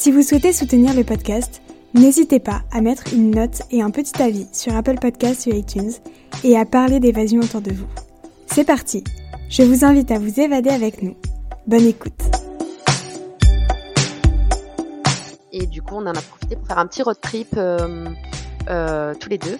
[0.00, 1.60] Si vous souhaitez soutenir le podcast,
[1.92, 5.92] n'hésitez pas à mettre une note et un petit avis sur Apple Podcasts ou iTunes
[6.42, 7.86] et à parler d'évasion autour de vous.
[8.46, 9.04] C'est parti
[9.50, 11.14] Je vous invite à vous évader avec nous.
[11.66, 12.18] Bonne écoute
[15.52, 18.06] Et du coup, on en a profité pour faire un petit road trip euh,
[18.70, 19.58] euh, tous les deux.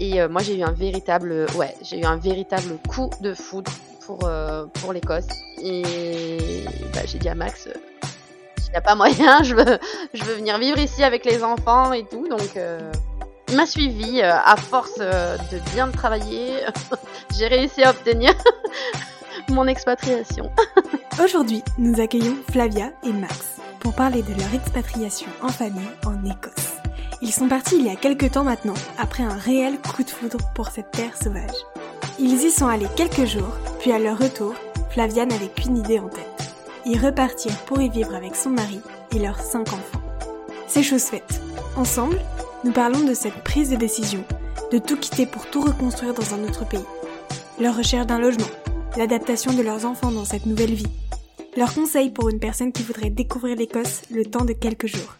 [0.00, 3.72] Et euh, moi, j'ai eu un véritable, ouais, j'ai eu un véritable coup de foudre
[4.04, 4.18] pour
[4.74, 5.28] pour l'Écosse.
[5.62, 5.82] Et
[6.92, 7.70] bah, j'ai dit à Max,
[8.68, 9.78] il n'y a pas moyen, je veux,
[10.14, 12.28] je veux venir vivre ici avec les enfants et tout.
[12.28, 12.92] Donc, euh,
[13.48, 16.52] il m'a suivi euh, à force euh, de bien travailler.
[17.38, 18.32] J'ai réussi à obtenir
[19.48, 20.50] mon expatriation.
[21.22, 26.74] Aujourd'hui, nous accueillons Flavia et Max pour parler de leur expatriation en famille en Écosse.
[27.22, 30.38] Ils sont partis il y a quelques temps maintenant, après un réel coup de foudre
[30.54, 31.56] pour cette terre sauvage.
[32.20, 34.54] Ils y sont allés quelques jours, puis à leur retour,
[34.90, 36.27] Flavia n'avait qu'une idée en tête
[36.96, 38.80] repartir pour y vivre avec son mari
[39.14, 40.00] et leurs cinq enfants.
[40.66, 41.40] C'est chose faite.
[41.76, 42.20] Ensemble,
[42.64, 44.24] nous parlons de cette prise de décision,
[44.72, 46.84] de tout quitter pour tout reconstruire dans un autre pays.
[47.60, 48.46] Leur recherche d'un logement,
[48.96, 50.86] l'adaptation de leurs enfants dans cette nouvelle vie,
[51.56, 55.16] leurs conseils pour une personne qui voudrait découvrir l'Écosse le temps de quelques jours.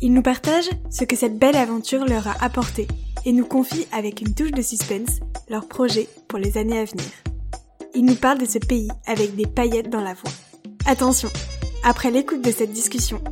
[0.00, 2.88] Ils nous partagent ce que cette belle aventure leur a apporté
[3.24, 7.29] et nous confient avec une touche de suspense leurs projets pour les années à venir
[7.94, 10.32] il nous parle de ce pays avec des paillettes dans la voix.
[10.86, 11.28] Attention,
[11.84, 13.22] après l'écoute de cette discussion,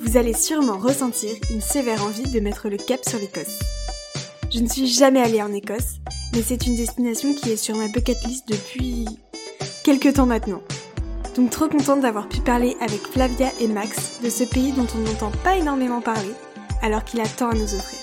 [0.00, 3.58] vous allez sûrement ressentir une sévère envie de mettre le cap sur l'Écosse.
[4.52, 5.96] Je ne suis jamais allée en Écosse,
[6.32, 9.06] mais c'est une destination qui est sur ma bucket list depuis
[9.82, 10.62] quelques temps maintenant.
[11.34, 14.98] Donc trop contente d'avoir pu parler avec Flavia et Max de ce pays dont on
[15.00, 16.32] n'entend pas énormément parler,
[16.82, 17.98] alors qu'il a tant à nous offrir.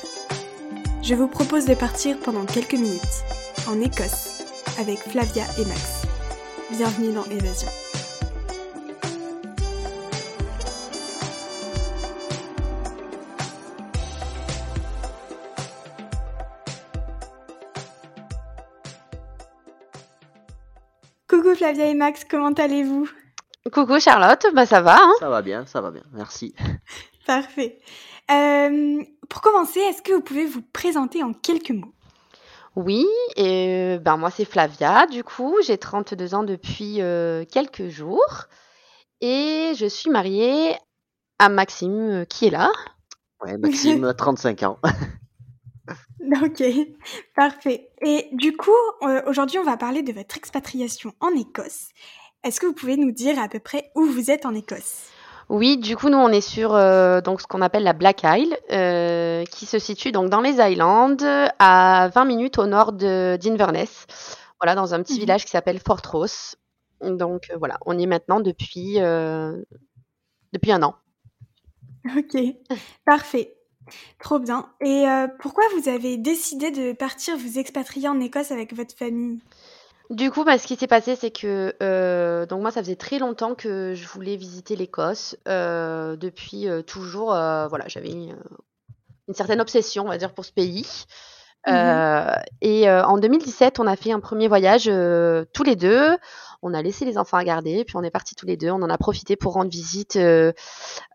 [1.02, 3.24] Je vous propose de partir pendant quelques minutes
[3.68, 4.44] en Écosse
[4.80, 6.03] avec Flavia et Max.
[6.76, 7.70] Bienvenue dans Évasion.
[21.30, 23.08] Coucou Flavia et Max, comment allez-vous?
[23.72, 24.98] Coucou Charlotte, bah ça va.
[25.00, 26.56] Hein ça va bien, ça va bien, merci.
[27.28, 27.78] Parfait.
[28.32, 31.94] Euh, pour commencer, est-ce que vous pouvez vous présenter en quelques mots?
[32.76, 37.00] Oui, et ben moi c'est Flavia, du coup, j'ai 32 ans depuis
[37.52, 38.46] quelques jours
[39.22, 40.76] et je suis mariée
[41.40, 42.72] à Maxime qui est là.
[43.42, 44.80] Ouais, Maxime, 35 ans.
[46.42, 46.64] Ok,
[47.36, 47.90] parfait.
[48.02, 48.72] Et du coup,
[49.28, 51.90] aujourd'hui, on va parler de votre expatriation en Écosse.
[52.44, 55.10] Est-ce que vous pouvez nous dire à peu près où vous êtes en Écosse?
[55.50, 58.58] Oui, du coup, nous, on est sur euh, donc ce qu'on appelle la Black Isle,
[58.72, 61.18] euh, qui se situe donc dans les Highlands,
[61.60, 64.08] à 20 minutes au nord d'Inverness.
[64.60, 66.56] Voilà, dans un petit mmh village qui s'appelle Fort Ross.
[67.02, 68.96] Donc euh, voilà, on y est maintenant depuis,
[70.54, 70.96] depuis un an.
[72.18, 72.38] Ok,
[73.06, 73.56] parfait.
[74.20, 74.70] Trop bien.
[74.80, 75.06] Et
[75.40, 79.40] pourquoi vous avez décidé de partir vous expatrier en Écosse avec votre famille?
[80.10, 83.20] Du coup, bah, ce qui s'est passé, c'est que euh, donc moi, ça faisait très
[83.20, 85.38] longtemps que je voulais visiter l'Écosse.
[85.48, 88.36] Euh, depuis euh, toujours, voilà, j'avais une,
[89.34, 91.06] certaine obsession, on va dire, pour ce pays.
[91.66, 92.30] Mmh
[92.62, 94.92] et en 2017, on a fait un premier voyage
[95.54, 96.18] tous les deux.
[96.62, 98.70] On a laissé les enfants à garder, puis on est partis tous les deux.
[98.70, 100.20] On en a profité pour rendre visite,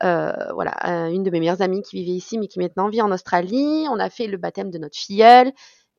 [0.00, 3.12] voilà, à une de mes meilleures amies qui vivait ici, mais qui maintenant vit en
[3.12, 3.86] Australie.
[3.90, 5.52] On a fait le baptême de notre filleule.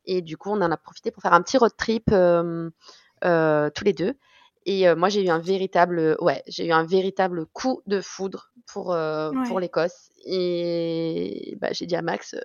[0.05, 2.69] Et du coup, on en a profité pour faire un petit road trip euh,
[3.23, 4.15] euh, tous les deux.
[4.65, 8.51] Et euh, moi, j'ai eu un véritable, ouais, j'ai eu un véritable coup de foudre
[8.67, 8.95] pour
[9.47, 10.09] pour l'Écosse.
[10.25, 12.35] Et bah, j'ai dit à Max,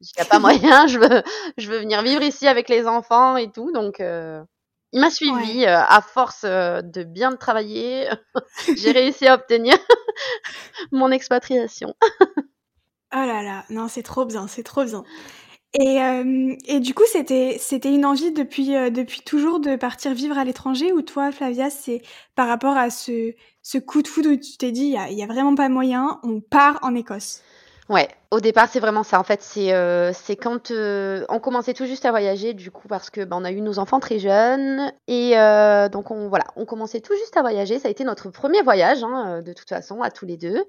[0.00, 1.22] il n'y a pas moyen, je veux
[1.56, 3.70] je veux venir vivre ici avec les enfants et tout.
[3.72, 8.08] Donc il m'a suivi à force de bien travailler.
[8.76, 9.74] j'ai réussi à obtenir
[10.92, 11.94] mon expatriation.
[12.00, 12.36] oh
[13.12, 15.04] là là, non, c'est trop bien, c'est trop bien.
[15.74, 15.98] Et,
[16.66, 20.92] et du coup, c'était c'était une envie depuis, depuis toujours de partir vivre à l'étranger
[20.92, 22.02] ou toi, Flavia, c'est
[22.34, 25.22] par rapport à ce ce coup de foudre où tu t'es dit: «Il y y
[25.22, 27.42] a vraiment pas moyen, on part en Écosse»?
[27.88, 29.20] Ouais, au départ, c'est vraiment ça.
[29.20, 32.88] En fait, c'est euh, c'est quand euh, on commençait tout juste à voyager, du coup,
[32.88, 36.46] parce que bah, on a eu nos enfants très jeunes et euh, donc on voilà,
[36.56, 37.78] on commençait tout juste à voyager.
[37.78, 40.64] Ça a été notre premier voyage, hein, de toute façon, à tous les deux.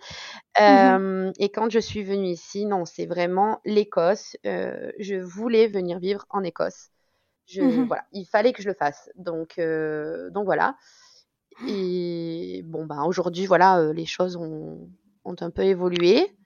[0.60, 4.38] Mmh et quand je suis venue ici, non, c'est vraiment l'Écosse.
[4.44, 6.90] je voulais venir vivre en Écosse.
[7.48, 9.10] Je Mmh voilà, il fallait que je le fasse.
[9.16, 10.76] Donc donc voilà.
[11.68, 14.88] Et bon, bah aujourd'hui, voilà, les choses ont
[15.26, 16.38] ont un peu évolué.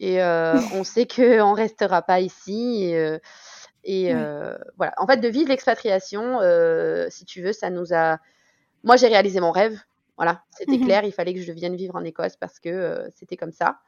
[0.00, 2.84] Et euh, on sait qu'on ne restera pas ici.
[2.84, 3.18] Et, euh,
[3.84, 4.94] et euh, voilà.
[4.98, 6.40] En fait, de vivre l'expatriation,
[7.10, 8.18] si tu veux, ça nous a.
[8.82, 9.78] Moi, j'ai réalisé mon rêve.
[10.16, 11.04] Voilà, c'était Mmh clair.
[11.04, 13.78] Il fallait que je vienne vivre en Écosse parce que c'était comme ça.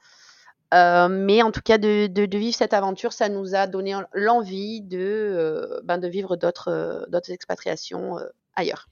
[0.75, 3.95] Euh, mais en tout cas, de, de- de vivre cette aventure, ça nous a donné
[3.95, 8.19] en- l'envie de, euh, ben, de vivre d'autres euh, d'autres expatriations
[8.57, 8.89] ailleurs.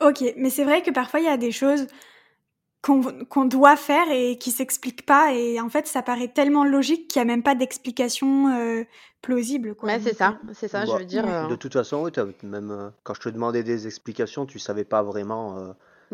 [0.00, 1.86] OK, mais c'est vrai que parfois il y a des choses
[2.82, 7.20] qu'on doit faire et qui s'expliquent pas et en fait, ça paraît tellement logique qu'il
[7.20, 8.86] y a même pas d'explication, heu,
[9.22, 10.84] plausible, quoi, Ouais, c'est ça, heu, c'est ça.
[10.86, 12.10] Je Bah, veux dire, euh, de toute façon, oui,
[12.42, 15.72] même euh, quand je te demandais des explications, tu savais pas vraiment euh,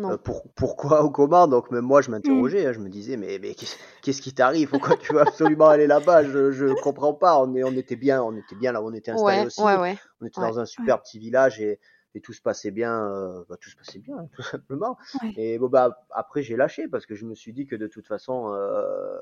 [0.09, 1.47] euh, pour, pourquoi ou comment.
[1.47, 2.51] Donc même moi, je Mmh.
[2.51, 2.67] m'interrogeais.
[2.67, 4.69] hein, je me disais, mais, mais qu'est- qu'est-ce qui t'arrive?
[4.69, 6.25] Pourquoi tu veux absolument aller là-bas?
[6.25, 7.39] Je, je comprends pas.
[7.41, 9.63] On est, on était bien, on était bien là où on était installé Ouais, aussi.
[9.63, 9.99] ouais, ouais.
[10.21, 10.41] On était Ouais.
[10.41, 11.79] dans un super petit village et,
[12.15, 13.07] et tout se passait bien.
[13.11, 14.97] euh, bah, tout se passait bien, tout simplement.
[15.21, 15.33] Ouais.
[15.37, 18.07] Et bon bah après j'ai lâché parce que je me suis dit que de toute
[18.07, 19.19] façon, euh,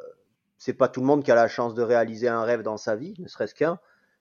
[0.58, 2.96] c'est pas tout le monde qui a la chance de réaliser un rêve dans sa
[2.96, 3.80] vie, ne serait-ce qu'un.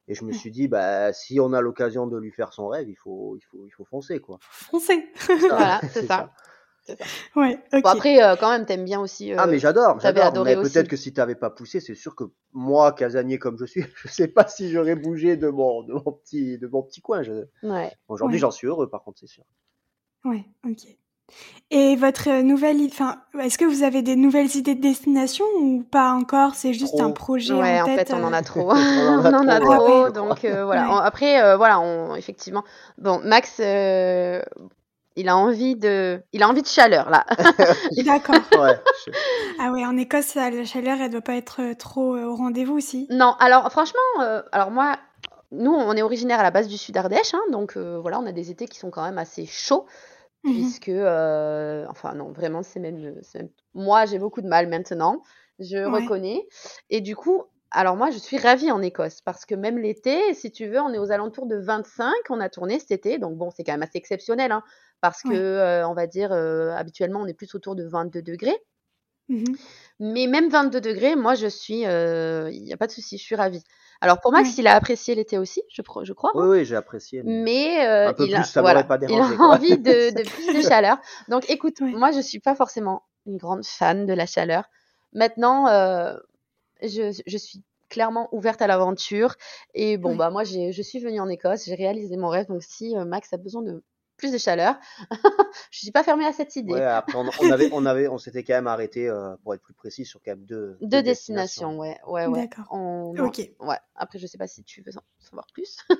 [0.08, 2.88] Et je me suis dit, bah, si on a l'occasion de lui faire son rêve,
[2.88, 4.40] il faut, il faut, il faut foncer, quoi.
[5.20, 6.16] Ça, Voilà, c'est c'est ça.
[6.16, 6.32] ça.
[7.37, 7.58] Ouais.
[7.73, 9.32] Bon, après, euh, quand même, t'aimes bien aussi.
[9.32, 10.25] Ah, euh, mais j'adore, j'adore.
[10.25, 13.64] adoré Mais peut-être que si t'avais pas poussé, c'est sûr que moi, casanier comme je
[13.64, 17.00] suis, je sais pas si j'aurais bougé de mon, de mon petit, de mon petit
[17.00, 17.23] coin.
[17.23, 17.93] Je- Ouais.
[18.08, 18.40] Aujourd'hui, Ouais.
[18.40, 19.44] j'en suis heureux, par contre, c'est sûr.
[20.25, 20.81] Ouais, OK.
[21.70, 25.82] Et votre, heu, nouvelle enfin, est-ce que vous avez des nouvelles idées de destination ou
[25.82, 26.55] pas encore?
[26.56, 27.12] C'est juste un Trop.
[27.14, 28.70] projet Ouais, en en tête, fait, on en a trop.
[28.73, 30.11] On en a trop, Ah.
[30.11, 30.88] Donc, euh, voilà.
[30.90, 31.00] Ouais.
[31.02, 32.64] Après, euh, voilà, on, effectivement.
[32.99, 34.43] Bon, Max, euh,
[35.17, 37.25] il a envie de, il a envie de chaleur, là.
[37.97, 38.43] D'accord.
[38.55, 38.76] Ouais,
[39.06, 39.12] je-
[39.59, 42.75] Ah ouais, en Écosse, la chaleur, elle doit pas être, heu, trop, heu, au rendez-vous
[42.75, 43.11] aussi?
[43.11, 44.97] Non, alors, franchement, euh, alors moi,
[45.50, 48.26] nous, on est originaire à la base du sud Ardèche, hein, donc euh, voilà, on
[48.26, 49.87] a des étés qui sont quand même assez chauds.
[50.44, 53.14] Mmh puisque, euh, enfin non, vraiment, c'est même,
[53.75, 55.23] Moi, j'ai beaucoup de mal maintenant,
[55.61, 55.93] je Ouais.
[56.03, 56.49] reconnais.
[56.91, 60.53] Et du coup, alors moi, je suis ravie en Écosse, parce que même l'été, si
[60.53, 63.50] tu veux, on est aux alentours de 25, on a tourné cet été, donc bon,
[63.50, 64.64] c'est quand même assez exceptionnel, hein,
[65.02, 65.37] parce que, Ouais.
[65.38, 68.56] euh, on va dire, euh, habituellement, on est plus autour de 22 degrés.
[69.28, 69.44] Mmh
[70.00, 73.34] Mais même 22 degrés, moi, je suis, il n'y a pas de souci, je suis
[73.37, 73.62] ravie.
[74.00, 74.54] Alors pour Max, Ouais.
[74.58, 76.32] il a apprécié l'été aussi, je, pro- je crois.
[76.34, 76.49] Oui, hein.
[76.50, 78.99] oui, j'ai apprécié, mais Mais euh, un peu il plus, a, ça m'aurait voilà, pas
[79.00, 79.46] il a dérangé, quoi.
[79.54, 80.99] envie de, de plus de chaleur.
[81.28, 81.93] Donc écoute, Ouais.
[81.93, 84.64] moi je suis pas forcément une grande fan de la chaleur.
[85.12, 86.16] Maintenant, euh,
[86.82, 89.37] je, je suis clairement ouverte à l'aventure.
[89.75, 90.16] Et bon, Ouais.
[90.16, 92.46] bah moi j'ai, je suis venue en Écosse, j'ai réalisé mon rêve.
[92.49, 93.84] Donc si euh, Max a besoin de
[94.17, 94.76] plus de chaleur,
[95.70, 96.73] je suis pas fermée à cette idée.
[96.73, 99.62] Ouais, après, on, on avait, on avait, on s'était quand même arrêté, euh, pour être
[99.62, 102.41] plus précis, sur quand même deux, Deux deux destinations, ouais, ouais, ouais.
[102.49, 102.67] D'accord.
[102.70, 103.38] On- OK.
[103.61, 103.76] ouais.
[103.97, 105.79] Après, je sais pas si tu veux en savoir plus.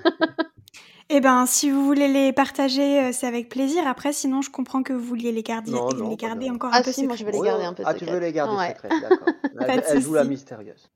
[1.11, 3.87] Eh ben, si vous voulez les partager, heu, c'est avec plaisir.
[3.87, 6.53] Après, sinon, je comprends que vous vouliez les garder Non, les non, pas garder de-
[6.55, 8.19] encore Ah un peu si, moi je veux les garder un peu Ah, tu veux
[8.19, 8.69] les garder Ouais.
[8.69, 9.27] secrètes, d'accord.
[9.59, 10.89] Pas Elle, de elle joue la mystérieuse.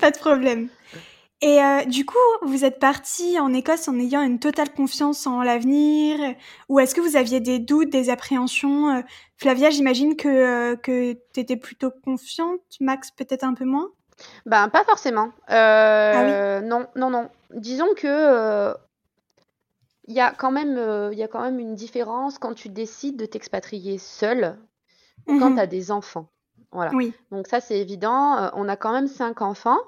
[0.00, 0.68] Pas de problème.
[1.42, 5.42] Et heu, du coup, vous êtes partis en Écosse en ayant une totale confiance en
[5.42, 6.18] l'avenir?
[6.68, 8.96] Ou est-ce que vous aviez des doutes, des appréhensions?
[8.98, 9.04] Heu,
[9.36, 13.90] Flavia, j'imagine que, heu, que tu étais plutôt confiante, Max peut-être un peu moins?
[14.46, 15.30] Ben, pas forcément.
[16.10, 16.30] Ah oui?
[16.30, 17.30] Euh, non, non, non.
[17.50, 18.74] Disons que euh,
[20.08, 22.68] il y a quand même, euh, il y a quand même une différence quand tu
[22.68, 24.58] décides de t'expatrier seul
[25.26, 26.28] ou quand Mmh tu as des enfants.
[26.72, 26.92] Voilà.
[26.94, 27.14] Oui.
[27.30, 28.36] Donc ça, c'est évident.
[28.38, 29.78] Euh, on a quand même cinq enfants,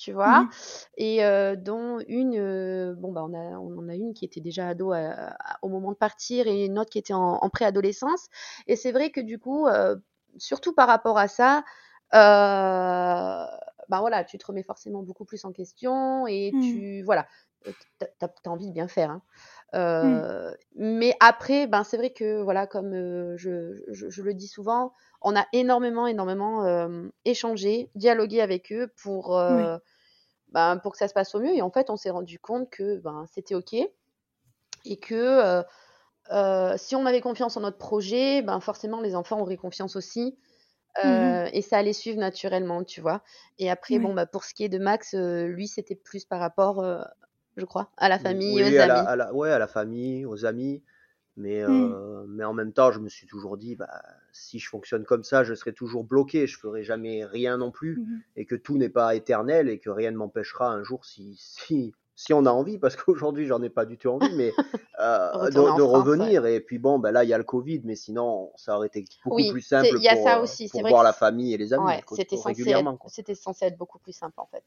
[0.00, 0.50] tu Mmh vois, mh.
[0.96, 4.40] et euh, dont une, euh, bon bah on a, on en a une qui était
[4.40, 4.98] déjà ado à-
[5.38, 8.28] à- au moment de partir et une autre qui était en, en préadolescence.
[8.66, 9.96] Et c'est vrai que du coup, euh,
[10.38, 11.64] surtout par rapport à ça,
[13.88, 16.60] ben voilà, tu te remets forcément beaucoup plus en question et Mmh.
[16.60, 17.26] tu, voilà,
[18.18, 19.10] t'as envie de bien faire.
[19.10, 19.22] hein.
[20.02, 20.20] Mmh.
[20.20, 24.48] Euh, mais après, ben c'est vrai que voilà, comme euh, je, je- je le dis
[24.48, 29.70] souvent, on a énormément, énormément euh, échangé, dialogué avec eux pour, Oui.
[30.48, 31.54] ben, pour que ça se passe au mieux.
[31.54, 33.74] Et en fait, on s'est rendu compte que ben, c'était OK
[34.84, 35.62] et que
[36.76, 40.38] si on avait confiance en notre projet, ben, forcément, les enfants auraient confiance aussi.
[41.02, 43.22] Mmh et ça allait suivre naturellement, tu vois.
[43.58, 46.40] Et après, bon, bah, pour ce qui est de Max, euh, lui, c'était plus par
[46.40, 47.02] rapport, euh,
[47.60, 49.08] je crois, à la famille Oui, aux à la, amis.
[49.08, 50.82] à la, ouais, à la famille, aux amis.
[51.36, 51.94] Mais, Mmh.
[51.94, 54.02] euh, mais en même temps, je me suis toujours dit, bah,
[54.32, 58.00] si je fonctionne comme ça, je serai toujours bloqué, je ferai jamais rien non plus,
[58.00, 58.24] Mhm.
[58.36, 61.94] et que tout n'est pas éternel, et que rien ne m'empêchera un jour, si, si,
[62.16, 64.58] si on a envie, parce qu'aujourd'hui, j'en ai pas du tout envie, mais
[65.00, 66.26] euh, de, Retourner en de France, ouais.
[66.26, 66.46] revenir.
[66.46, 69.04] Et puis bon, ben là, il y a le Covid, mais sinon, ça aurait été
[69.24, 71.54] beaucoup Oui, plus simple il y a pour, ça aussi, pour voir que la famille
[71.54, 72.92] et les amis Ouais, co- c'était censé régulièrement.
[72.92, 73.10] être, Quoi.
[73.10, 74.64] c'était censé être beaucoup plus simple en fait.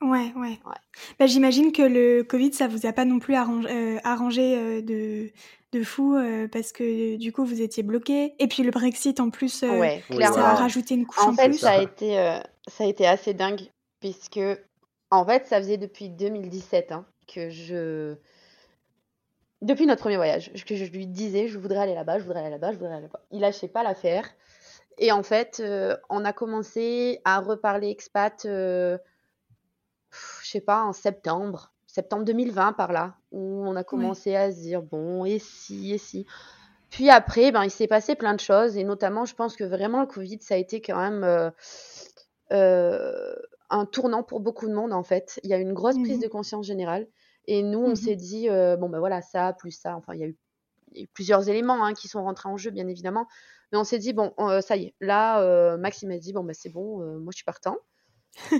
[0.00, 0.60] Ouais, ouais.
[0.64, 0.76] Ouais.
[1.18, 4.80] Bah, j'imagine que le Covid, ça vous a pas non plus arrangé, euh, arrangé euh,
[4.80, 5.30] de,
[5.72, 8.34] de fou euh, parce que du coup, vous étiez bloqué.
[8.38, 11.48] Et puis le Brexit, en plus, Ouais, ça a rajouté une couche En en fait,
[11.48, 11.58] plus.
[11.58, 12.14] ça a été,
[12.68, 13.62] ça a été assez dingue
[14.00, 14.40] puisque,
[15.10, 18.14] en fait, ça faisait depuis 2017 hein, que je,
[19.62, 22.50] depuis notre premier voyage, que je lui disais, je voudrais aller là-bas, je voudrais aller
[22.50, 23.20] là-bas, je voudrais aller là-bas.
[23.32, 24.28] Il lâchait pas l'affaire.
[24.98, 25.60] Et en fait,
[26.08, 28.46] on a commencé à reparler expat,
[30.48, 34.56] je sais pas, en septembre, septembre 2020 par là, où on a commencé à se
[34.56, 36.24] dire, bon, et si, et si.
[36.88, 40.00] Puis après, ben, il s'est passé plein de choses, et notamment, je pense que vraiment
[40.00, 41.50] le Covid, ça a été quand même euh,
[42.50, 43.34] euh,
[43.68, 45.38] un tournant pour beaucoup de monde, en fait.
[45.44, 46.22] Il y a eu une grosse prise Mhm.
[46.22, 47.06] de conscience générale,
[47.46, 47.96] et nous, on Mhm.
[47.96, 50.36] s'est dit, euh, bon, ben voilà, ça, plus ça, enfin, il y a eu,
[50.92, 53.26] il y a eu plusieurs éléments hein, qui sont rentrés en jeu, bien évidemment,
[53.70, 56.70] mais on s'est dit, bon, ça y est, là, Maxime a dit, bon, ben c'est
[56.70, 57.76] bon, moi, je suis partant.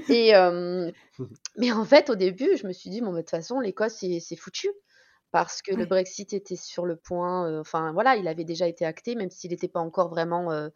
[0.09, 0.91] Et, euh,
[1.57, 3.95] mais en fait, au début, je me suis dit, bon, bah, de toute façon, l'Écosse,
[4.21, 4.69] c'est foutu.
[5.33, 5.87] Parce que le.
[5.87, 9.51] Brexit était sur le point, euh, enfin voilà, il avait déjà été acté, même s'il
[9.51, 10.69] n'était pas encore vraiment euh,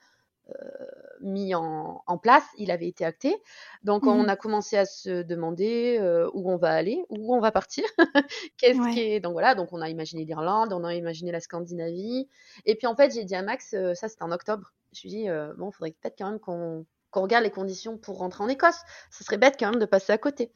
[1.20, 3.36] mis en, en place, il avait été acté.
[3.82, 4.28] Donc on Mhm.
[4.28, 5.98] a commencé à se demander
[6.34, 7.84] où on va aller, où on va partir.
[8.58, 9.00] Qu'est-ce qui Ouais.
[9.00, 9.20] est...
[9.20, 12.28] Donc voilà, donc on a imaginé l'Irlande, on a imaginé la Scandinavie.
[12.64, 15.22] Et puis en fait, j'ai dit à Max, ça c'était en octobre, je lui ai
[15.24, 18.48] dit, bon, il faudrait peut-être quand même qu'on qu'on regarde les conditions pour rentrer en
[18.48, 18.80] Écosse.
[19.12, 20.52] Ce serait bête quand même de passer à côté.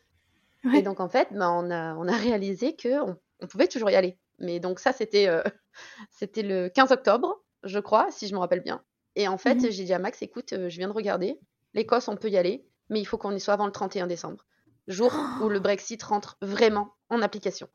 [0.75, 3.95] Et donc en fait, ben, on a, on a réalisé qu'on on pouvait toujours y
[3.95, 4.19] aller.
[4.41, 5.43] Mais donc ça, c'était euh,
[6.11, 8.83] c'était le 15 octobre, je crois, si je me rappelle bien.
[9.15, 9.71] Et en fait, Mhm.
[9.71, 11.39] j'ai dit à Max, écoute, euh, je viens de regarder,
[11.75, 14.45] l'Écosse, on peut y aller, mais il faut qu'on y soit avant le 31 décembre,
[14.89, 17.69] jour où le Brexit rentre vraiment en application.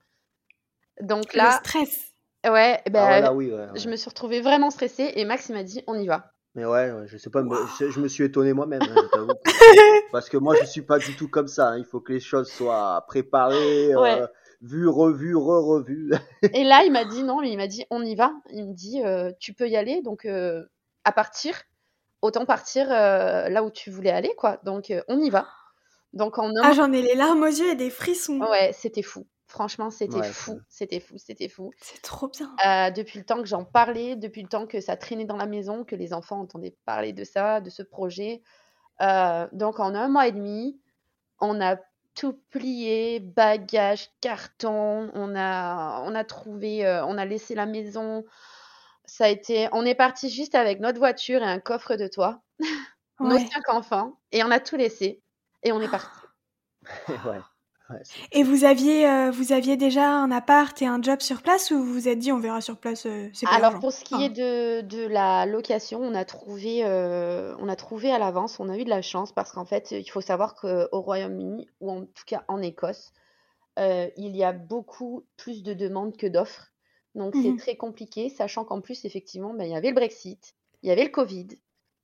[1.02, 2.12] Donc Le là, stress.
[2.46, 5.50] ouais, Ah ben, ouais, là, oui, ouais, je me suis retrouvée vraiment stressée et Max
[5.50, 6.32] il m'a dit, on y va.
[6.56, 9.08] Mais ouais, ouais, je sais pas, me- je, je me suis étonné moi-même, hein, je
[9.08, 9.34] t'avoue.
[10.12, 11.70] Parce que moi, je suis pas du tout comme ça.
[11.70, 11.78] hein.
[11.78, 14.22] Il faut que les choses soient préparées, Ouais.
[14.22, 14.28] euh,
[14.62, 16.12] vues, revues, re-revues.
[16.54, 18.34] Et là, il m'a dit non, mais il m'a dit on y va.
[18.52, 20.66] Il me dit euh, tu peux y aller, donc euh,
[21.06, 21.56] à partir,
[22.22, 24.60] autant partir euh, là où tu voulais aller, quoi.
[24.66, 25.48] Donc euh, on y va.
[26.14, 28.40] Donc en un Ah, j'en ai les larmes aux yeux et des frissons.
[28.40, 29.26] ouais, c'était fou.
[29.52, 31.72] Franchement, c'était Ouais, fou, c'était fou, c'était fou.
[31.82, 32.56] C'est trop bien.
[32.66, 35.46] Euh, depuis le temps que j'en parlais, depuis le temps que ça traînait dans la
[35.46, 38.44] maison, que les enfants entendaient parler de ça, de ce projet.
[39.02, 40.80] Euh, donc en un mois et demi,
[41.42, 41.76] on a
[42.16, 48.24] tout plié, bagages, cartons, on a, on a trouvé, euh, on a laissé la maison.
[49.04, 52.42] Ça a été, on est parti juste avec notre voiture et un coffre de toit,
[53.20, 55.22] nos cinq enfants, et on a tout laissé
[55.64, 56.20] et on est parti.
[57.10, 57.42] ouais.
[57.92, 61.72] Ouais, Et vous aviez, euh, vous aviez déjà un appart et un job sur place
[61.72, 64.04] ou vous vous êtes dit on verra sur place, euh, c'est pas Alors pour ce
[64.04, 68.20] qui Enfin, est de, de la location, on a trouvé, euh, on a trouvé à
[68.20, 71.68] l'avance, on a eu de la chance parce qu'en fait, il faut savoir qu'au Royaume-Uni,
[71.80, 73.12] ou en tout cas en Écosse,
[73.80, 76.68] euh, il y a beaucoup plus de demandes que d'offres.
[77.16, 77.58] Donc c'est Mhm.
[77.58, 81.04] très compliqué, sachant qu'en plus, effectivement, ben, il y avait le Brexit, il y avait
[81.06, 81.48] le Covid,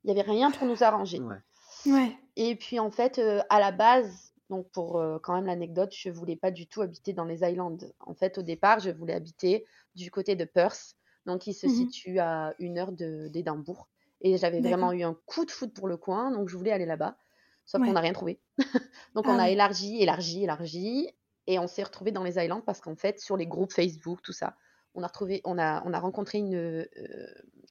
[0.03, 1.19] il n'y avait rien pour nous arranger.
[1.19, 1.37] ouais.
[1.85, 2.17] Ouais.
[2.35, 6.09] Et puis en fait, euh, à la base, donc pour euh, quand même l'anecdote, je
[6.09, 7.77] voulais pas du tout habiter dans les Highlands.
[7.99, 11.67] En fait, au départ, je voulais habiter du côté de Perth, donc qui se Mhm.
[11.67, 13.89] situe à une heure d'Édimbourg.
[14.21, 16.85] Et j'avais vraiment eu un coup de foot pour le coin, donc je voulais aller
[16.85, 17.17] là-bas.
[17.65, 18.41] Sauf qu'on n'a rien trouvé.
[19.15, 19.51] donc Ah on a ouais.
[19.51, 21.09] élargi, élargi, élargi,
[21.47, 24.33] et on s'est retrouvé dans les Highlands parce qu'en fait, sur les groupes Facebook, tout
[24.33, 24.55] ça,
[24.95, 26.85] on a retrouvé, on a, on a rencontré une, euh,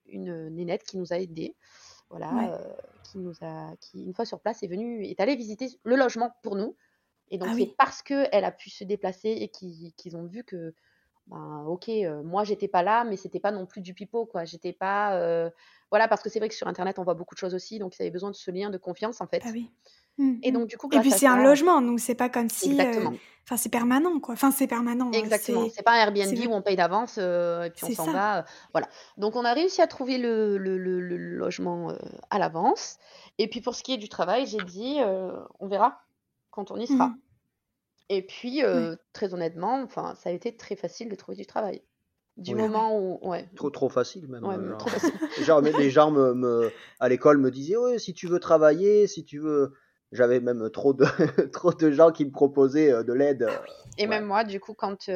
[0.06, 1.56] une nénette qui nous a aidés
[2.10, 2.56] voilà, Ouais.
[2.60, 2.72] euh,
[3.02, 6.32] qui nous a, qui une fois sur place est venue, est allée visiter le logement
[6.42, 6.76] pour nous.
[7.30, 7.76] Et donc Ah c'est oui.
[7.78, 10.74] parce que elle a pu se déplacer et qu'ils ont vu que,
[11.28, 14.44] ben, ok, euh, moi j'étais pas là, mais c'était pas non plus du pipeau, quoi.
[14.46, 15.50] J'étais pas, euh,
[15.90, 17.98] voilà, parce que c'est vrai que sur Internet on voit beaucoup de choses aussi, donc
[17.98, 19.44] ils avaient besoin de ce lien de confiance en fait.
[19.44, 19.70] Ah oui.
[20.18, 20.58] Mhm, Et mhm.
[20.58, 23.14] donc du coup, Et puis c'est un logement, donc c'est pas comme si, euh, exactement,
[23.44, 24.34] enfin c'est permanent quoi.
[24.34, 25.08] Enfin c'est permanent.
[25.08, 25.64] hein, exactement.
[25.64, 28.38] c'est, C'est pas un Airbnb où on paye d'avance euh, et puis on s'en va,
[28.38, 28.42] euh,
[28.72, 28.88] voilà.
[29.18, 31.96] Donc on a réussi à trouver le, le- le- le logement euh,
[32.30, 32.98] à l'avance.
[33.38, 36.00] Et puis pour ce qui est du travail, j'ai dit, euh, on verra
[36.50, 37.08] quand on y sera.
[37.08, 37.18] Mhm.
[38.08, 38.62] Et puis,
[39.12, 41.82] très honnêtement, enfin, ça a été très facile de trouver du travail.
[42.36, 42.60] Du Oui.
[42.60, 44.44] Moment où, ouais, Trop, trop facile même.
[44.44, 44.78] ouais, euh, genre.
[44.78, 45.12] trop facile.
[45.42, 46.70] Genre, les gens me, me-
[47.00, 49.72] à l'école me disaient, ouais, si tu veux travailler, si tu veux,
[50.12, 51.04] j'avais même trop de,
[51.52, 53.46] trop de gens qui me proposaient euh, de l'aide.
[53.48, 53.62] Ah
[53.98, 55.10] Et même moi, du coup, quand.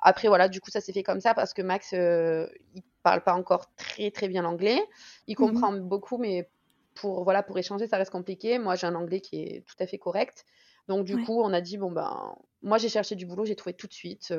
[0.00, 3.34] Après, voilà, du coup, ça s'est fait comme ça parce que Max, il parle pas
[3.34, 4.80] encore très, très bien l'anglais.
[5.26, 6.48] Il mmh comprend beaucoup, mais
[6.94, 8.58] pour, voilà, pour échanger, ça reste compliqué.
[8.58, 10.44] Moi, j'ai un anglais qui est tout à fait correct.
[10.88, 13.74] Donc, du coup, on a dit, bon, ben, moi, j'ai cherché du boulot, j'ai trouvé
[13.74, 14.32] tout de suite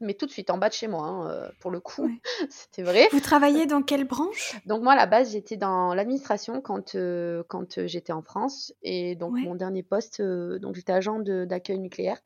[0.00, 2.08] mais tout de suite en bas de chez moi, hein, euh, pour le coup,
[2.50, 3.08] c'était vrai.
[3.12, 4.56] Vous travaillez dans quelle branche?
[4.66, 8.72] Donc moi, à la base, j'étais dans l'administration quand, euh, quand euh, j'étais en France.
[8.82, 12.18] Et donc mon dernier poste, donc j'étais agent d'accueil nucléaire.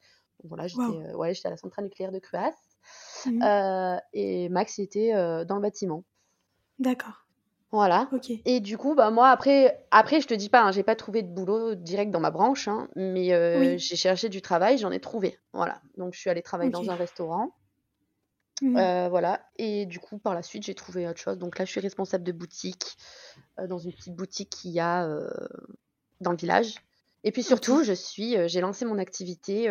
[0.43, 2.53] Donc, voilà, j'étais ouais, à la centrale nucléaire de Cruas.
[3.27, 3.99] Mmh.
[4.15, 5.13] et Max était
[5.45, 6.05] dans le bâtiment.
[6.79, 7.27] D'accord.
[7.73, 8.11] Voilà.
[8.47, 11.23] Et du coup, bah, moi, après, après, je te dis pas, hein, j'ai pas trouvé
[11.23, 15.39] de boulot direct dans ma branche, hein, mais j'ai cherché du travail, j'en ai trouvé.
[15.53, 15.81] Voilà.
[15.97, 17.53] Donc, je suis allée travailler dans un restaurant.
[18.63, 18.77] Mmh.
[18.77, 19.41] Euh, voilà.
[19.57, 21.39] Et du coup, par la suite, j'ai trouvé autre chose.
[21.39, 22.97] Donc là, je suis responsable de boutique
[23.59, 25.31] euh, dans une petite boutique qu'il y a euh,
[26.21, 26.75] dans le village.
[27.25, 29.69] Et puis surtout, je suis, j'ai lancé mon activité.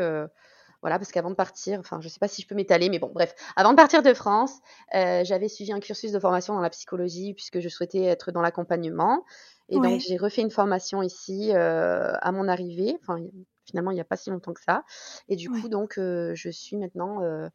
[0.81, 3.12] voilà, parce qu'avant de partir, enfin, je sais pas si je peux m'étaler, mais bon,
[3.12, 4.53] bref, avant de partir de France,
[4.93, 9.25] j'avais suivi un cursus de formation dans la psychologie puisque je souhaitais être dans l'accompagnement.
[9.67, 12.96] Et donc, j'ai refait une formation ici à mon arrivée.
[13.01, 13.17] Enfin,
[13.65, 14.84] finalement, il n'y a pas si longtemps que ça.
[15.27, 17.50] Et du coup, donc, je suis maintenant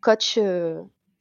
[0.00, 0.38] coach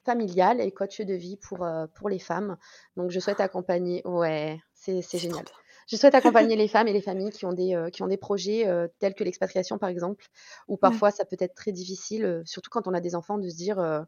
[0.05, 2.57] familial et coach de vie pour, pour les femmes.
[2.95, 4.01] Donc, je souhaite accompagner.
[4.05, 5.45] Ouais, c'est génial.
[5.87, 8.65] Je souhaite accompagner les femmes et les familles qui ont des, qui ont des projets
[8.99, 10.25] tels que l'expatriation, par exemple,
[10.67, 13.55] où parfois ça peut être très difficile, surtout quand on a des enfants, de se
[13.55, 14.05] dire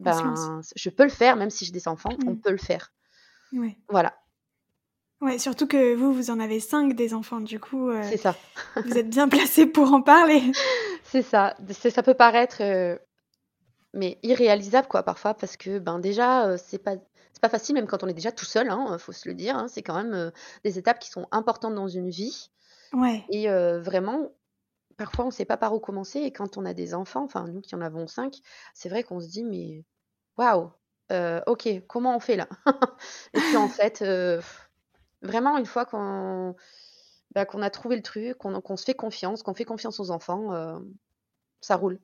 [0.00, 2.40] ben, je peux le faire, même si j'ai des enfants, on mmh.
[2.40, 2.92] peut le faire.
[3.52, 3.76] Ouais.
[3.88, 4.14] Voilà.
[5.20, 7.90] Ouais, surtout que vous, vous en avez cinq des enfants, du coup.
[8.04, 8.36] c'est ça.
[8.76, 10.40] vous êtes bien placé pour en parler.
[11.02, 11.56] c'est ça.
[11.72, 12.62] Ça peut paraître
[13.98, 16.94] mais irréalisable quoi parfois parce que ben déjà c'est pas
[17.32, 19.56] c'est pas facile même quand on est déjà tout seul hein, faut se le dire
[19.56, 20.32] hein, c'est quand même
[20.64, 22.50] des étapes qui sont importantes dans une vie.
[22.92, 23.24] Ouais.
[23.28, 24.32] Et vraiment
[24.96, 27.60] parfois on sait pas par où commencer et quand on a des enfants enfin nous
[27.60, 28.36] qui en avons cinq
[28.72, 29.84] c'est vrai qu'on se dit mais
[30.36, 30.70] waouh
[31.46, 32.48] ok comment on fait là?
[33.34, 34.04] Et puis en fait
[35.22, 36.54] vraiment une fois qu'on
[37.34, 40.80] bah, qu'on a trouvé le truc qu'on se fait confiance qu'on fait confiance aux enfants
[41.60, 42.00] ça roule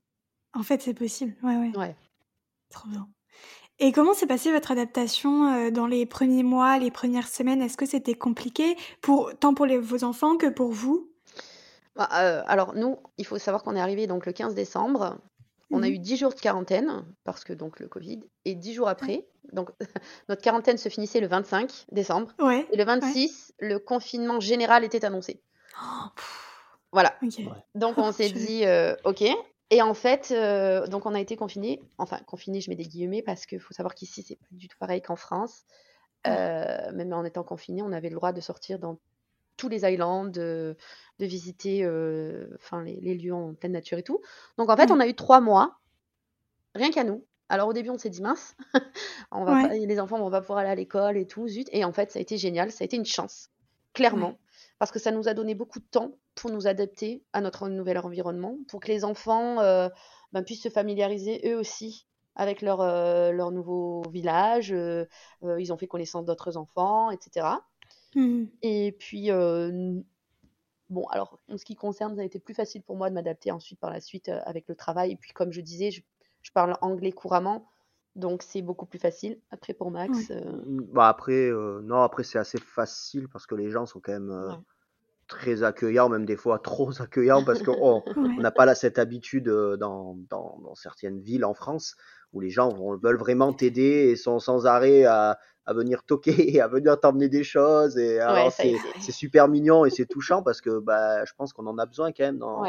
[0.55, 1.35] en fait, c'est possible.
[1.43, 1.77] Ouais, ouais.
[1.77, 1.97] Ouais.
[2.71, 3.09] Trop bien.
[3.81, 7.61] Et comment s'est passée votre adaptation euh, dans les premiers mois, les premières semaines?
[7.61, 11.11] Est-ce que c'était compliqué pour tant pour les, vos enfants que pour vous?
[11.97, 15.19] Bah, euh, alors nous, il faut savoir qu'on est arrivé donc le 15 décembre.
[15.71, 18.75] On a mmh eu 10 jours de quarantaine parce que donc le Covid et 10
[18.75, 19.71] jours après, donc
[20.29, 25.05] notre quarantaine se finissait le 25 décembre Ouais, et le 26, le confinement général était
[25.05, 25.43] annoncé.
[25.83, 26.09] Oh,
[26.93, 27.19] voilà.
[27.75, 29.25] Donc on s'est dit euh, OK,
[29.71, 33.23] et en fait, euh, donc on a été confinés, enfin confinés, je mets des guillemets
[33.23, 35.65] parce qu'il faut savoir qu'ici c'est pas du tout pareil qu'en France.
[36.27, 38.99] Euh, même en étant confinés, on avait le droit de sortir dans
[39.57, 40.77] tous les islands, de,
[41.19, 44.21] visiter euh, enfin les, lieux en pleine nature et tout.
[44.59, 45.79] Donc en fait, on a eu trois mois,
[46.75, 47.25] rien qu'à nous.
[47.49, 48.57] Alors au début, on s'est dit mince,
[49.31, 51.69] on va les enfants vont pas pouvoir aller à l'école et tout, zut.
[51.73, 53.51] Et en fait, ça a été génial, ça a été une chance,
[53.93, 54.39] clairement
[54.79, 57.99] parce que ça nous a donné beaucoup de temps pour nous adapter à notre nouvel
[57.99, 59.89] environnement, pour que les enfants euh,
[60.33, 64.73] ben, puissent se familiariser eux aussi avec leur, euh, leur nouveau village.
[64.73, 65.07] Euh,
[65.59, 67.47] ils ont fait connaissance d'autres enfants, etc.
[68.17, 68.45] Mmh.
[68.63, 69.31] Et puis,
[70.91, 73.53] bon, alors, en ce qui concerne, ça a été plus facile pour moi de m'adapter
[73.53, 75.13] ensuite par la suite avec le travail.
[75.13, 76.03] Et puis, comme je disais, je,
[76.43, 77.67] je parle anglais couramment.
[78.17, 79.39] Donc c'est beaucoup plus facile.
[79.51, 80.31] Après pour Max.
[80.31, 84.01] Euh, mmh, bah après, euh, non, après c'est assez facile parce que les gens sont
[84.01, 84.53] quand même euh,
[85.27, 89.49] très accueillants, même des fois trop accueillants parce qu'on on n'a pas là cette habitude
[89.49, 91.97] dans, dans, dans, certaines villes en France
[92.33, 92.71] où les gens
[93.03, 97.29] veulent vraiment t'aider et sont sans arrêt à, à venir toquer et à venir t'emmener
[97.29, 97.97] des choses.
[97.97, 98.21] Et
[99.01, 102.13] c'est super mignon et c'est touchant parce que bah, je pense qu'on en a besoin
[102.13, 102.65] quand même dans,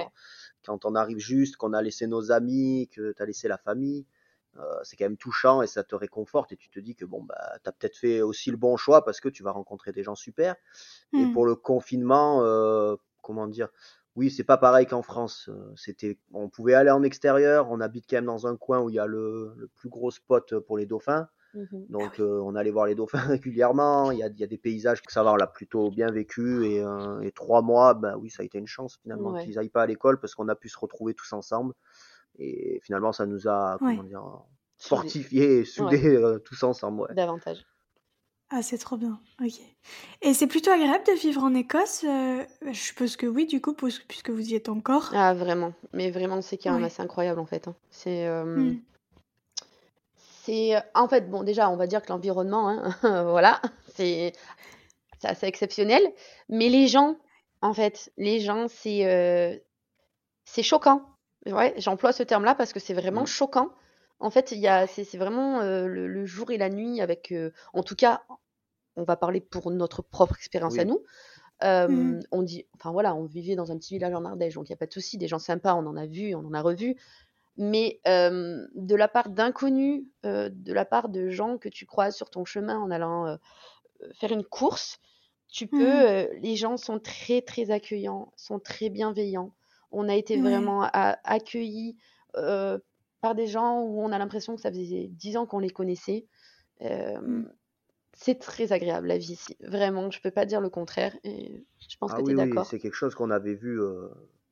[0.66, 4.06] quand on arrive juste, qu'on a laissé nos amis, que tu as laissé la famille.
[4.58, 7.22] Euh, c'est quand même touchant et ça te réconforte et tu te dis que bon
[7.24, 10.16] bah as peut-être fait aussi le bon choix parce que tu vas rencontrer des gens
[10.16, 10.56] super.
[11.14, 11.34] Et mmh.
[11.34, 13.68] pour le confinement, euh, comment dire,
[14.16, 15.50] oui c'est pas pareil qu'en France.
[15.50, 18.90] Euh, c'était, on pouvait aller en extérieur, on habite quand même dans un coin où
[18.90, 21.28] il y a le, plus gros spot pour les dauphins.
[21.54, 25.02] Mmh Donc on allait voir les dauphins régulièrement, il y a, y a, des paysages
[25.02, 26.84] que ça va, on l'a plutôt bien vécu et,
[27.24, 29.86] et, trois mois, bah oui ça a été une chance finalement qu'ils aillent pas à
[29.86, 31.74] l'école parce qu'on a pu se retrouver tous ensemble.
[32.40, 34.24] Et finalement, ça nous a comment dire,
[34.78, 37.08] fortifiés et soudés euh, tous ensemble.
[37.14, 37.66] Davantage.
[38.50, 39.20] Ah, c'est trop bien.
[39.42, 39.60] Ok.
[40.22, 43.74] Et c'est plutôt agréable de vivre en Écosse euh, Je suppose que oui, du coup,
[43.74, 45.12] puisque vous y êtes encore.
[45.14, 45.74] Ah, vraiment.
[45.94, 47.68] Mais vraiment, c'est quand même assez incroyable, en fait.
[47.68, 47.76] Hein.
[47.90, 48.28] C'est.
[48.28, 48.82] Euh, mmh.
[50.44, 50.76] C'est.
[50.94, 53.62] En fait, bon, déjà, on va dire que l'environnement, hein, voilà,
[53.96, 54.34] c'est
[55.24, 56.04] assez exceptionnel.
[56.50, 57.18] Mais les gens
[57.62, 58.12] en fait.
[58.18, 59.64] Les gens, c'est
[60.46, 61.15] c'est choquant.
[61.46, 63.28] Ouais, j'emploie ce terme-là parce que c'est vraiment mmh.
[63.28, 63.70] choquant.
[64.20, 67.34] En fait, il y a, c'est vraiment le, jour et la nuit avec,
[67.74, 68.24] en tout cas,
[68.96, 71.04] on va parler pour notre propre expérience à nous.
[71.62, 72.22] Mmh.
[72.32, 74.76] On dit, enfin voilà, on vivait dans un petit village en Ardèche, donc il n'y
[74.76, 76.96] a pas de souci, des gens sympas, on en a vu, on en a revu.
[77.58, 82.46] Mais de la part d'inconnus, de la part de gens que tu croises sur ton
[82.46, 83.38] chemin en allant
[84.14, 85.00] faire une course,
[85.50, 86.28] tu peux, mmh.
[86.42, 89.54] les gens sont très très accueillants, sont très bienveillants.
[89.96, 91.98] On a été vraiment accueillis
[92.34, 96.28] par des gens où on a l'impression que ça faisait dix ans qu'on les connaissait.
[96.82, 97.44] Mmh.
[98.18, 99.58] C'est très agréable la vie ici.
[99.62, 101.16] Vraiment, je peux pas dire le contraire.
[101.24, 102.66] Et je pense ah que tu es oui, d'accord.
[102.66, 103.80] c'est quelque chose qu'on avait vu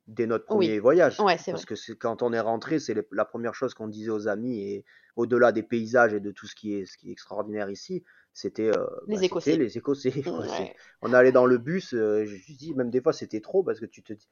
[0.06, 1.20] dès notre premier voyage.
[1.20, 4.28] Ouais, c'est Parce que quand on est rentré, c'est la première chose qu'on disait aux
[4.28, 4.58] amis.
[4.58, 4.84] Et
[5.16, 8.02] au-delà des paysages et de tout ce qui est, ce qui est extraordinaire ici,
[8.32, 8.70] c'était
[9.06, 9.56] les, bah, Écossais.
[9.56, 10.12] les Écossais.
[11.02, 14.02] On allait dans le bus, je dis même des fois c'était trop parce que tu
[14.02, 14.28] te dis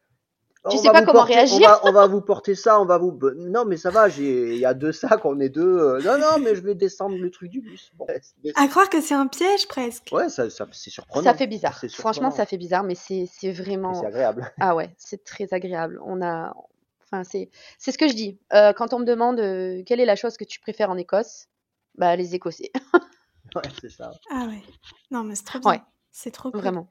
[0.70, 1.80] tu sais pas comment réagir.
[1.82, 3.18] On va, vous porter ça, on va vous.
[3.36, 5.78] Non, mais ça va, il y a deux sacs, on est deux.
[5.78, 7.92] Euh, non, non, mais je vais descendre le truc du bus.
[8.54, 10.08] À croire que c'est un piège presque.
[10.12, 11.24] Ouais, ça, c'est surprenant.
[11.24, 11.78] Ça fait bizarre.
[11.90, 13.94] Franchement, ça fait bizarre, mais c'est vraiment.
[13.94, 14.52] C'est agréable.
[14.60, 16.00] Ah ouais, c'est très agréable.
[16.04, 16.54] On a.
[17.04, 18.38] Enfin, c'est ce que je dis.
[18.54, 21.48] Euh, quand on me demande euh, quelle est la chose que tu préfères en Écosse,
[21.96, 22.72] bah, les Écossais.
[23.54, 24.12] ouais, c'est ça.
[24.30, 24.62] Ah ouais.
[25.10, 25.72] Non, mais c'est trop bien.
[25.72, 25.82] Ouais.
[26.10, 26.60] C'est trop cool.
[26.60, 26.88] Vraiment.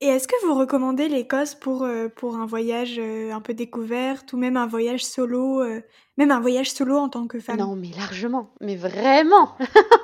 [0.00, 4.32] Et est-ce que vous recommandez l'Écosse pour, euh, pour un voyage euh, un peu découverte
[4.32, 5.82] ou même un voyage solo, euh,
[6.16, 7.58] même un voyage solo en tant que femme?
[7.58, 9.54] Non, mais largement, mais vraiment.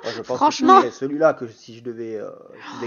[0.04, 0.80] je pense Franchement.
[0.90, 2.20] celui-là que si je devais,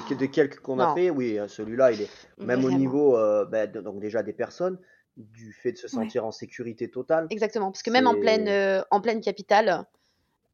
[0.10, 3.18] des, de quelques qu'on a fait, oui, celui-là, il est même au niveau,
[3.50, 4.80] ben, donc déjà des personnes,
[5.18, 7.28] du fait de se sentir en sécurité totale.
[7.30, 9.86] Exactement, parce que même en pleine, en pleine capitale.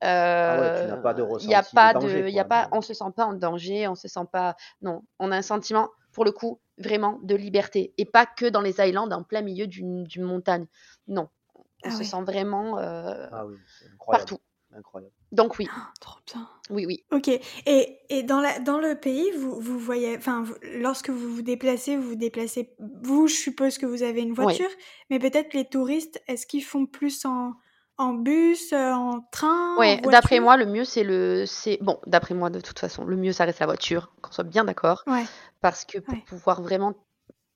[0.01, 2.81] Ah ouais, tu n'as pas de Il y a pas de, y a pas, on
[2.81, 6.25] se sent pas en danger, on se sent pas, non, on a un sentiment pour
[6.25, 7.93] le coup, vraiment de liberté.
[7.97, 10.65] Et pas que dans les islands, en plein milieu d'une montagne.
[11.07, 11.29] Non.
[11.55, 13.45] On ah se sent vraiment euh, ah
[14.05, 14.39] partout.
[14.75, 15.13] Incroyable.
[15.31, 15.69] Donc oui.
[15.73, 16.49] Oh, trop bien.
[16.71, 17.05] Oui, oui.
[17.13, 17.29] Ok.
[17.29, 20.43] Et, et dans, la, dans le pays, vous, vous voyez, enfin,
[20.81, 24.69] lorsque vous vous déplacez, vous vous déplacez, vous, je suppose que vous avez une voiture,
[25.09, 27.53] mais peut-être les touristes, est-ce qu'ils font plus en,
[27.99, 31.45] en bus, euh, en train Ouais, d'après moi, le mieux, c'est le.
[31.45, 34.45] c'est Bon, d'après moi, de toute façon, le mieux, ça reste la voiture, qu'on soit
[34.45, 35.03] bien d'accord.
[35.05, 35.25] Ouais.
[35.61, 36.95] Parce que pour pouvoir vraiment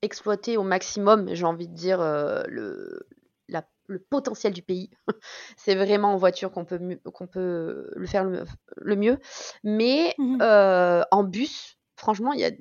[0.01, 3.07] exploiter au maximum, j'ai envie de dire, euh, le,
[3.47, 4.91] la, le potentiel du pays,
[5.57, 6.79] c'est vraiment en voiture qu'on peut,
[7.13, 9.17] qu'on peut le faire le, mieux.
[9.63, 12.51] Mais mmh euh, en bus, franchement, il y a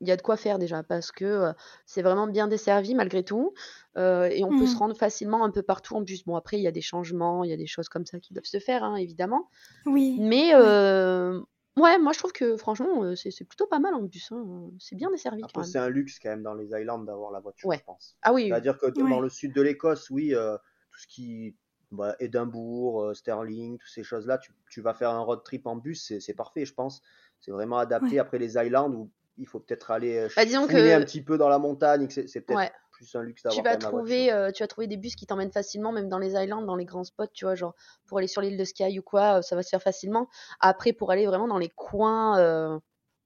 [0.00, 1.52] il y a de quoi faire déjà parce que
[1.86, 3.54] c'est vraiment bien desservi malgré tout
[3.96, 4.78] et on peut se mmh.
[4.78, 6.24] rendre facilement un peu partout en bus.
[6.24, 8.32] Bon après il y a des changements, il y a des choses comme ça qui
[8.32, 9.48] doivent se faire hein, évidemment.
[9.86, 10.16] Oui.
[10.20, 11.98] Mais ouais.
[11.98, 14.32] moi je trouve que franchement c'est plutôt pas mal en bus.
[14.32, 14.70] Hein.
[14.78, 15.42] C'est bien desservi.
[15.64, 18.16] c'est un luxe quand même dans les Islands d'avoir la voiture, je pense.
[18.22, 18.48] Ah oui.
[18.48, 21.54] C'est-à-dire que dans le sud de l'Écosse, oui, tout ce qui
[21.90, 26.34] bah, Édimbourg, Sterling, toutes ces choses-là, tu, vas faire un road trip en bus, c'est
[26.34, 27.02] parfait, je pense.
[27.40, 28.18] C'est vraiment adapté.
[28.18, 29.10] Après les Islands où
[29.40, 33.14] il faut peut-être aller euh, bah, un petit peu dans la montagne, c'est peut-être plus
[33.14, 35.90] un luxe d'avoir tu vas trouver euh, tu vas trouver des bus qui t'emmènent facilement
[35.90, 37.74] même dans les islands dans les grands spots tu vois genre
[38.06, 40.28] pour aller sur l'île de Skye ou quoi euh, ça va se faire facilement.
[40.60, 42.80] Après pour aller vraiment dans les coins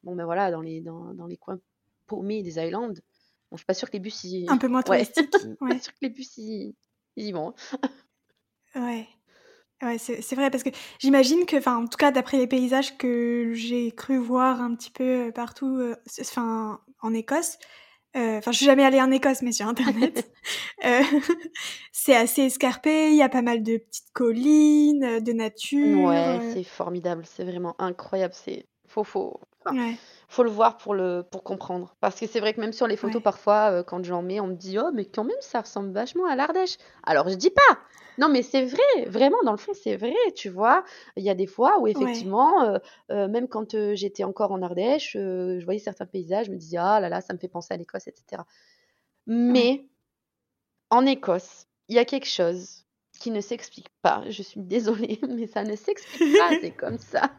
[0.04, 1.58] bon ben voilà dans les dans, dans, les coins
[2.06, 2.94] paumés des islands bon,
[3.52, 4.46] je suis pas sûre que les bus y...
[4.48, 5.34] un peu moins touristiques.
[5.60, 5.70] Ouais.
[5.70, 6.76] pas sûre que les bus y,
[7.16, 7.54] y vont
[8.76, 9.08] ouais
[9.82, 13.52] Ouais, c'est vrai parce que j'imagine que, enfin, en tout cas, d'après les paysages que
[13.54, 17.58] j'ai cru voir un petit peu partout, enfin, en Écosse,
[18.14, 20.32] enfin, je suis jamais allée en Écosse, mais sur Internet,
[21.92, 23.10] c'est assez escarpé.
[23.10, 26.08] Il y a pas mal de petites collines, de nature.
[26.08, 28.34] Ouais, c'est formidable, c'est vraiment incroyable.
[28.34, 29.40] C'est faux, faux.
[30.28, 31.94] Faut le voir pour le pour comprendre.
[32.00, 34.54] Parce que c'est vrai que même sur les photos, parfois, quand j'en mets, on me
[34.54, 36.76] dit oh mais quand même ça ressemble vachement à l'Ardèche.
[37.04, 37.78] Alors je dis pas.
[38.18, 40.84] Non, mais c'est vrai, vraiment, dans le fond, c'est vrai, tu vois.
[41.16, 42.78] Il y a des fois où, effectivement, euh,
[43.10, 46.76] euh, même quand euh, j'étais encore en Ardèche, je voyais certains paysages, je me disais,
[46.78, 48.42] ah là là, ça me fait penser à l'Écosse, etc.
[49.26, 49.86] Mais
[50.90, 52.84] en Écosse, il y a quelque chose
[53.18, 54.22] qui ne s'explique pas.
[54.28, 57.32] Je suis désolée, mais ça ne s'explique pas, c'est comme ça.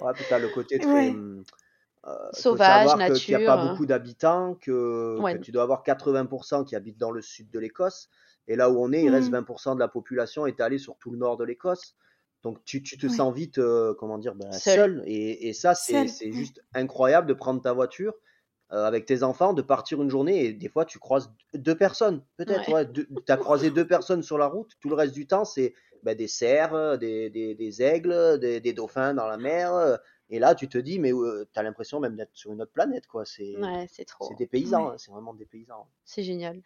[0.00, 1.10] Ouais, as le côté très.
[1.10, 1.42] Hum,
[2.32, 3.16] Sauvage, nature.
[3.16, 7.10] Qu'il n'y a pas beaucoup d'habitants, que, que, tu dois avoir 80% qui habitent dans
[7.10, 8.08] le sud de l'Écosse.
[8.46, 9.74] Et là où on est, il reste 20% mmh.
[9.74, 11.96] de la population étalée sur tout le nord de l'Écosse.
[12.42, 15.02] Donc tu, tu te sens vite, euh, comment dire, ben, seul.
[15.06, 18.14] Et, et, ça, c'est juste incroyable de prendre ta voiture
[18.72, 22.22] euh, avec tes enfants, de partir une journée et des fois tu croises deux personnes,
[22.36, 22.70] peut-être.
[22.70, 22.86] Ouais.
[22.92, 24.72] tu as croisé deux personnes sur la route.
[24.80, 29.14] Tout le reste du temps, c'est bah, des cerfs, des, des, aigles, des, des, dauphins
[29.14, 29.98] dans la mer.
[30.30, 33.06] Et là, tu te dis, mais tu as l'impression même d'être sur une autre planète,
[33.06, 33.24] quoi.
[33.24, 33.56] C'est
[33.90, 34.26] c'est trop.
[34.28, 35.86] C'est des paysans, hein, c'est vraiment des paysans.
[36.04, 36.62] C'est génial.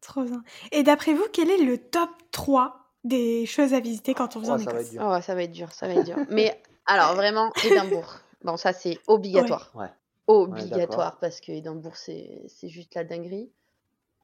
[0.00, 0.42] Trop bien.
[0.70, 4.54] Et d'après vous, quel est le top 3 des choses à visiter quand on vient
[4.54, 4.86] en ça va Écosse?
[4.86, 5.02] être dur.
[5.04, 6.16] Oh, ça va être dur, ça va être dur.
[6.30, 8.16] Mais alors vraiment, Édimbourg.
[8.42, 9.70] Bon, ça c'est obligatoire.
[9.74, 9.88] Ouais.
[10.26, 13.50] Obligatoire parce que Édimbourg c'est c'est juste la dinguerie.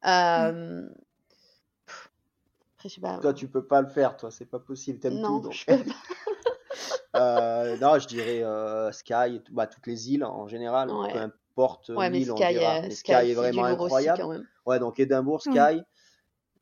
[0.07, 0.89] Euh,
[1.87, 2.11] pff,
[2.77, 3.19] Après, je sais pas.
[3.19, 5.45] Toi, tu peux pas le faire, toi, c'est pas possible, t'aimes Non, tout.
[5.45, 5.53] Donc...
[5.53, 5.93] je peux pas.
[7.17, 11.13] Euh, non, je dirais euh, Sky, bah, toutes les îles en général, Ouais.
[11.13, 12.77] peu importe Ouais, mais l'île, on Sky, dira.
[12.79, 14.23] euh, Sky, Sky est vraiment aussi incroyable.
[14.23, 14.47] quand même.
[14.67, 15.53] Ouais, donc Édimbourg, Ouais.
[15.53, 15.83] Sky.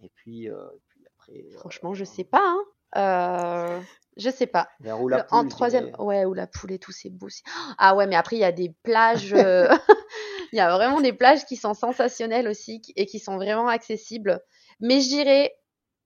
[0.03, 0.57] Et puis, euh,
[0.89, 2.43] puis après, euh, Franchement, je sais pas.
[2.43, 2.65] Hein.
[2.97, 3.81] Euh,
[4.17, 4.69] je sais pas.
[4.81, 7.27] vers où la en poule, je troisième, ouais, ou la poule et tout, c'est beau
[7.27, 7.43] aussi.
[7.77, 9.35] Ah ouais, mais après, il y a des plages.
[9.35, 9.69] euh,
[10.53, 14.41] Il y a vraiment des plages qui sont sensationnelles aussi et qui sont vraiment accessibles.
[14.81, 15.55] Mais je dirais,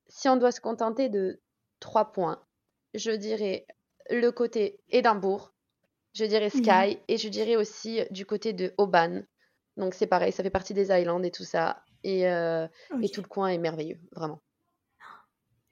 [0.08, 1.40] si on doit se contenter de
[1.78, 2.42] trois points,
[2.92, 3.66] je dirais
[4.12, 5.52] le côté Édimbourg,
[6.14, 6.62] je dirais Mhm.
[6.62, 9.22] Sky et je dirais aussi du côté de Oban.
[9.76, 11.82] Donc c'est pareil, ça fait partie des Islands et tout ça.
[12.04, 12.66] Et, euh,
[13.00, 14.40] et tout le coin est merveilleux, vraiment.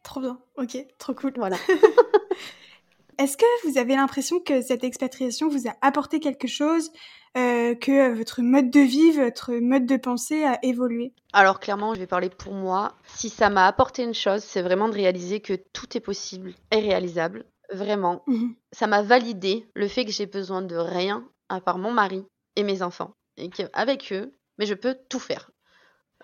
[0.03, 0.41] Trop bien.
[0.57, 1.33] Ok, trop cool.
[1.37, 1.57] Voilà.
[3.19, 6.91] Est-ce que vous avez l'impression que cette expatriation vous a apporté quelque chose,
[7.37, 11.13] euh, que votre mode de vie, votre mode de pensée a évolué?
[11.35, 12.97] Alors clairement, je vais parler pour moi.
[13.05, 16.79] Si ça m'a apporté une chose, c'est vraiment de réaliser que tout est possible et
[16.79, 17.45] réalisable.
[17.73, 18.25] Vraiment.
[18.27, 18.57] Mhm.
[18.73, 22.25] Ça m'a validé le fait que j'ai besoin de rien à part mon mari
[22.57, 23.15] et mes enfants.
[23.37, 25.51] Et qu'avec eux, mais je peux tout faire.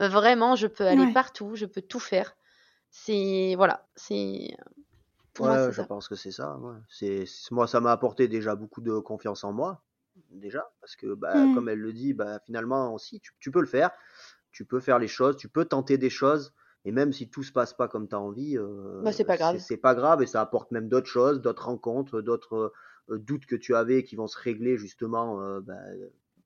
[0.01, 1.13] Vraiment, je peux aller Ouais.
[1.13, 2.37] partout, je peux tout faire.
[2.91, 3.55] C'est...
[3.57, 4.57] Voilà, c'est...
[5.35, 5.83] Pour Ouais, moi, je ça.
[5.83, 6.57] pense que c'est ça.
[6.59, 6.77] ouais.
[6.89, 9.83] C'est, moi, ça m'a apporté déjà beaucoup de confiance en moi,
[10.31, 11.49] déjà, parce que, bah, Mm.
[11.49, 13.91] comme elle le dit, bah, finalement aussi, tu, tu peux le faire.
[14.53, 16.55] Tu peux faire les choses, tu peux tenter des choses,
[16.87, 18.67] et même si tout se passe pas comme tu as envie, euh,
[19.01, 19.65] Bah, c'est pas grave.
[19.69, 22.73] c'est pas grave, et ça apporte même d'autres choses, d'autres rencontres, d'autres
[23.11, 25.77] euh, doutes que tu avais qui vont se régler justement euh, bah,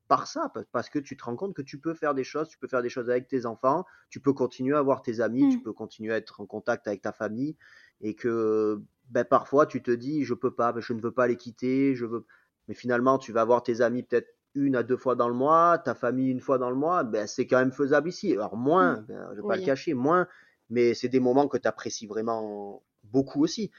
[0.07, 2.49] par ça, pa- parce que tu te rends compte que tu peux faire des choses,
[2.49, 5.47] tu peux faire des choses avec tes enfants, tu peux continuer à voir tes amis,
[5.47, 5.61] tu Mm.
[5.61, 7.57] peux continuer à être en contact avec ta famille,
[8.01, 11.37] et que ben, parfois tu te dis je peux pas, je ne veux pas les
[11.37, 12.25] quitter, je veux.
[12.67, 15.77] Mais finalement, tu vas voir tes amis peut-être une à deux fois dans le mois,
[15.79, 18.33] ta famille une fois dans le mois, ben, c'est quand même faisable ici.
[18.33, 19.05] Alors moins, Mm.
[19.07, 20.27] ben, je vais pas le cacher, moins,
[20.69, 23.71] mais c'est des moments que tu apprécies vraiment beaucoup aussi.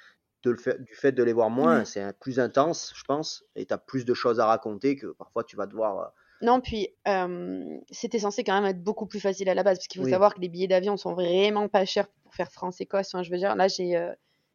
[0.44, 3.64] De le fait, du fait de les voir moins, c'est plus intense, je pense, et
[3.64, 5.98] tu as plus de choses à raconter que parfois tu vas devoir.
[6.00, 6.06] euh,
[6.40, 9.86] Non, puis euh, c'était censé quand même être beaucoup plus facile à la base, parce
[9.86, 10.10] qu'il faut Oui.
[10.10, 13.14] savoir que les billets d'avion sont vraiment pas chers pour faire France-Écosse.
[13.14, 14.12] Enfin, je veux dire, là, j'ai euh,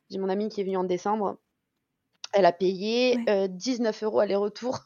[0.10, 1.38] j'ai mon amie qui est venue en décembre.
[2.34, 3.26] Elle a payé Ouais.
[3.30, 4.80] euh, 19 euros aller-retour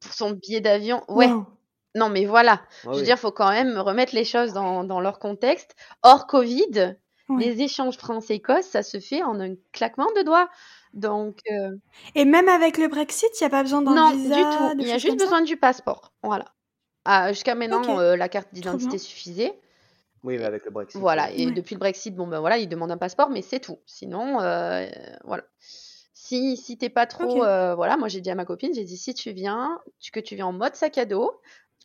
[0.00, 1.02] pour son billet d'avion.
[1.08, 1.46] Ouais, Wow.
[1.94, 2.60] non, mais voilà.
[2.62, 3.02] ah Je veux oui.
[3.02, 5.74] dire, faut quand même remettre les choses dans, dans leur contexte.
[6.02, 6.96] Hors Covid,
[7.28, 7.44] Ouais.
[7.44, 10.48] les échanges France-Écosse, ça se fait en un claquement de doigts.
[10.94, 11.76] Donc, euh,
[12.14, 14.74] Et même avec le Brexit, il n'y a pas besoin d'un non, visa, du tout.
[14.78, 16.12] Il y a juste besoin du passeport.
[16.22, 16.44] Voilà.
[17.04, 19.58] Ah, Jusqu'à maintenant, euh, la carte d'identité suffisait.
[20.22, 21.00] Oui, mais avec le Brexit.
[21.00, 21.30] Voilà.
[21.32, 21.52] Et Ouais.
[21.52, 23.78] depuis le Brexit, bon, ben voilà, ils demandent un passeport, mais c'est tout.
[23.86, 24.86] Sinon, euh,
[25.24, 25.44] voilà.
[26.26, 27.44] Si, si t'es pas trop.
[27.44, 30.18] Euh, voilà, moi j'ai dit à ma copine, j'ai dit si tu viens, tu- que
[30.20, 31.30] tu viens en mode sac à dos,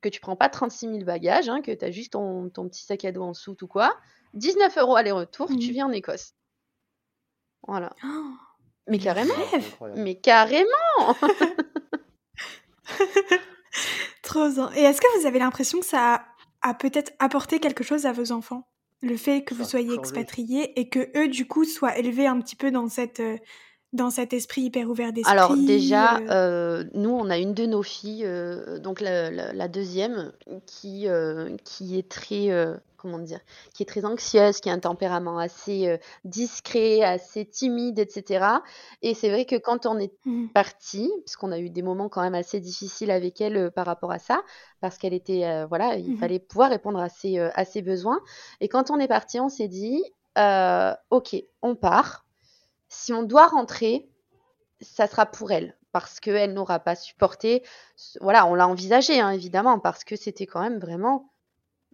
[0.02, 2.84] que tu prends pas 36 000 bagages, hein, que tu as juste ton, ton petit
[2.84, 3.96] sac à dos en soute ou quoi,
[4.34, 6.34] 19 euros aller-retour, tu viens en Écosse.
[7.68, 7.94] Voilà.
[8.88, 9.34] Oh, Mais carrément.
[9.96, 10.66] Mais carrément
[14.24, 14.72] Trop bien.
[14.76, 18.12] Et est-ce que vous avez l'impression que ça a, a peut-être apporté quelque chose à
[18.12, 18.68] vos enfants?
[19.04, 20.00] Le fait que Ça vous soyez changé.
[20.00, 23.38] expatriés et que eux, du coup, soient élevés un petit peu dans cette, euh,
[23.94, 27.66] dans cet esprit hyper ouvert Alors d'esprit déjà, euh, euh, nous, on a une de
[27.66, 30.32] nos filles, euh, donc la, la- la deuxième,
[30.66, 31.08] qui,
[31.66, 32.50] qui est très,
[32.98, 33.40] comment dire,
[33.74, 38.64] qui est très anxieuse, qui a un tempérament assez discret, assez timide, etc.
[39.02, 40.50] Et c'est vrai que quand on est mhm.
[40.50, 44.12] parti, parce qu'on a eu des moments quand même assez difficiles avec elle par rapport
[44.12, 44.42] à ça,
[44.80, 46.18] parce qu'elle était, voilà, il Mhm.
[46.18, 48.22] fallait pouvoir répondre à ses, à ses besoins.
[48.60, 50.02] Et quand on est parti, on s'est dit,
[51.12, 52.26] ok, on part.
[52.92, 54.10] Si on doit rentrer,
[54.82, 57.64] ça sera pour elle, parce qu'elle n'aura pas supporté.
[58.22, 61.32] Voilà, on l'a envisagé, hein, évidemment, parce que c'était quand même vraiment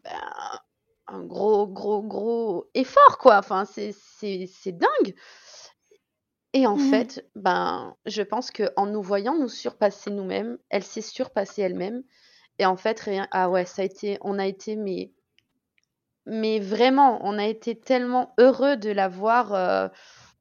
[0.03, 0.11] ben,
[1.07, 3.37] un gros, gros, gros effort, quoi.
[3.39, 3.93] Enfin, c'est
[4.73, 5.15] dingue.
[6.53, 6.79] Et en Mhm.
[6.89, 12.03] fait, ben, je pense qu'en nous voyant nous surpasser nous-mêmes, elle s'est surpassée elle-même.
[12.59, 13.27] Et en fait, rien.
[13.31, 14.17] Ah ouais, ça a été.
[14.21, 15.11] On a été, mais.
[16.25, 19.53] Mais vraiment, on a été tellement heureux de la voir.
[19.53, 19.87] euh,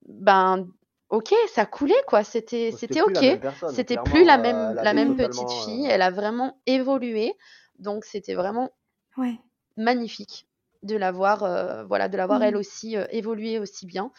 [0.09, 0.69] ben,
[1.11, 2.25] ok, ça coulait, quoi.
[2.25, 3.25] C'était c'était plus la ok.
[3.25, 5.87] même personne, C'était plus la euh, même, elle la même petite fille.
[5.87, 7.35] euh, Elle a vraiment évolué.
[7.79, 8.71] Donc, c'était vraiment
[9.17, 9.41] Ouais.
[9.77, 10.47] magnifique
[10.83, 12.61] de la voir, euh, voilà, de la voir elle Mhm.
[12.61, 14.13] aussi euh, évoluer aussi bien.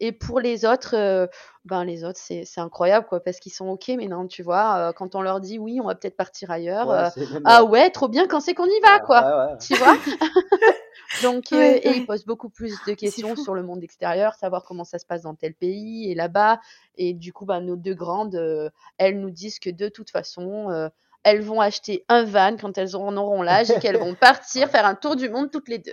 [0.00, 1.28] Et pour les autres,
[1.64, 5.14] ben les autres, c'est incroyable, quoi, parce qu'ils sont OK, mais non, tu vois, quand
[5.14, 7.12] on leur dit oui, on va peut-être partir ailleurs.
[7.44, 9.56] ah ouais, trop bien, quand c'est qu'on y va, quoi.
[9.60, 9.96] Tu vois?
[11.22, 14.98] Donc, et ils posent beaucoup plus de questions sur le monde extérieur, savoir comment ça
[14.98, 16.60] se passe dans tel pays et là-bas.
[16.96, 20.90] Et du coup, ben, nos deux grandes, elles nous disent que de toute façon,
[21.24, 24.86] elles vont acheter un van quand elles en auront l'âge et qu'elles vont partir faire
[24.86, 25.92] un tour du monde toutes les deux.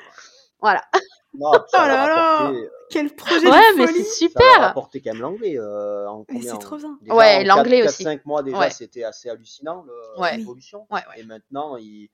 [0.61, 0.83] Voilà.
[1.33, 4.99] Non, oh là là euh, Quel projet ouais, de mais c'est super Ça a apporté
[4.99, 5.57] quand même l'anglais.
[5.57, 6.05] Euh,
[6.41, 6.97] c'est trop bien.
[7.07, 8.03] ouais, l'anglais aussi.
[8.03, 9.85] 5 mois déjà, c'était assez hallucinant,
[10.33, 10.87] l'évolution.
[10.91, 10.99] Ouais.
[11.15, 12.09] Et maintenant, ils,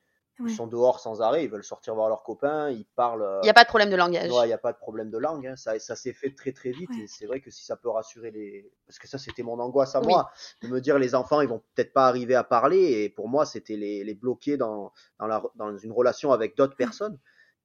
[0.56, 3.24] sont dehors sans arrêt, ils veulent sortir voir leurs copains, ils parlent...
[3.24, 4.32] Euh, il n'y a pas de problème de langage.
[4.32, 5.48] Ouais, il n'y a pas de problème de langue.
[5.48, 5.56] Hein.
[5.56, 6.90] Ça, ça s'est fait très très vite.
[7.02, 8.72] Et c'est vrai que si ça peut rassurer les...
[8.86, 10.30] Parce que ça, c'était mon angoisse à moi,
[10.62, 13.04] de me dire les enfants, ils vont peut-être pas arriver à parler.
[13.04, 16.76] Et pour moi, c'était les, les bloquer dans, dans, la, dans une relation avec d'autres
[16.76, 17.18] personnes.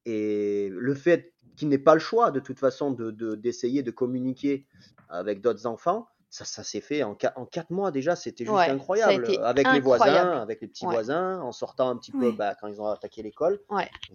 [0.04, 3.90] Et le fait qu'il n'ait pas le choix, de toute façon, d'essayer de, d'essayer de,
[3.90, 4.66] communiquer
[5.08, 9.28] avec d'autres enfants, ça, ça s'est fait en, en, quatre mois déjà, c'était juste incroyable.
[9.42, 12.80] Avec les voisins, avec les petits voisins, en sortant un petit peu bah, quand ils
[12.80, 13.60] ont attaqué l'école.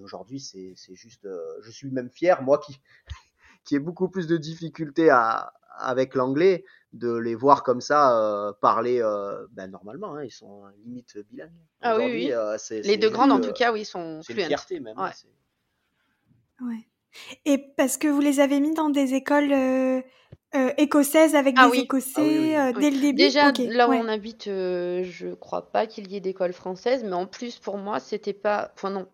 [0.01, 1.25] Aujourd'hui, c'est juste.
[1.25, 2.81] Euh, je suis même fier, moi qui,
[3.65, 8.51] qui ai beaucoup plus de difficultés à, avec l'anglais, de les voir comme ça euh,
[8.51, 10.15] parler euh, ben, normalement.
[10.15, 11.51] Hein, ils sont limite bilingues.
[11.81, 12.81] Ah oui, oui.
[12.81, 14.97] les deux grandes, en tout cas, oui, sont C'est une fierté même.
[14.97, 15.11] Hein,
[16.61, 16.87] Ouais.
[17.45, 19.53] Et parce que vous les avez mis dans des écoles
[20.55, 23.17] euh, euh, écossaises avec ah des Écossais ah euh, dès le début?
[23.17, 27.25] Déjà, là où on habite, je crois pas qu'il y ait d'école française, mais en
[27.25, 28.71] plus, pour moi, c'était pas.
[28.75, 29.07] Enfin, non.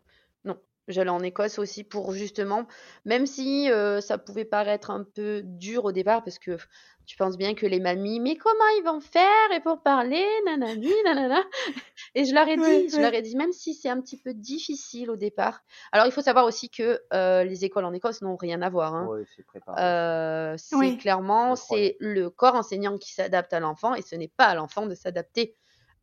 [0.87, 2.67] J'allais en Écosse aussi pour justement,
[3.05, 3.69] même si
[4.01, 6.57] ça pouvait paraître un peu dur au départ, parce que
[7.05, 10.91] tu penses bien que les mamies, mais comment ils vont faire et pour parler, nanani,
[11.05, 11.43] nanana.
[12.15, 14.33] Et je leur ai dit, je leur ai dit, même si c'est un petit peu
[14.33, 15.63] difficile au départ.
[15.91, 18.93] Alors il faut savoir aussi que euh, les écoles en Écosse n'ont rien à voir.
[18.95, 19.09] Hein.
[19.77, 24.45] Euh, c'est clairement c'est le corps enseignant qui s'adapte à l'enfant et ce n'est pas
[24.45, 25.55] à l'enfant de s'adapter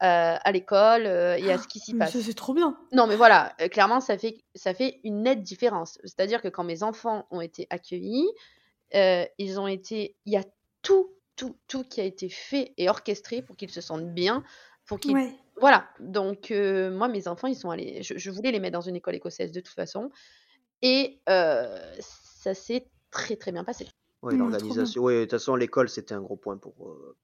[0.02, 2.18] euh, à l'école et à ce qui s'y passe.
[2.18, 2.76] c'est trop bien.
[2.92, 5.98] Non, mais voilà, clairement, ça fait, ça fait une nette différence.
[6.04, 8.28] C'est-à-dire que quand mes enfants ont été accueillis,
[8.92, 10.44] ils ont été, il y a
[10.82, 14.44] tout, tout, tout qui a été fait et orchestré pour qu'ils se sentent bien,
[14.86, 15.16] pour qu'ils...
[15.58, 18.02] Voilà, donc euh, moi, mes enfants, ils sont allés...
[18.02, 20.10] Je, voulais les mettre dans une école écossaise de toute façon,
[20.82, 23.86] et euh, ça s'est très, très bien passé.
[24.22, 25.02] Oui, mmh, l'organisation.
[25.02, 26.88] Oui, de toute façon, l'école, c'était un gros point pour...
[26.88, 27.16] Euh,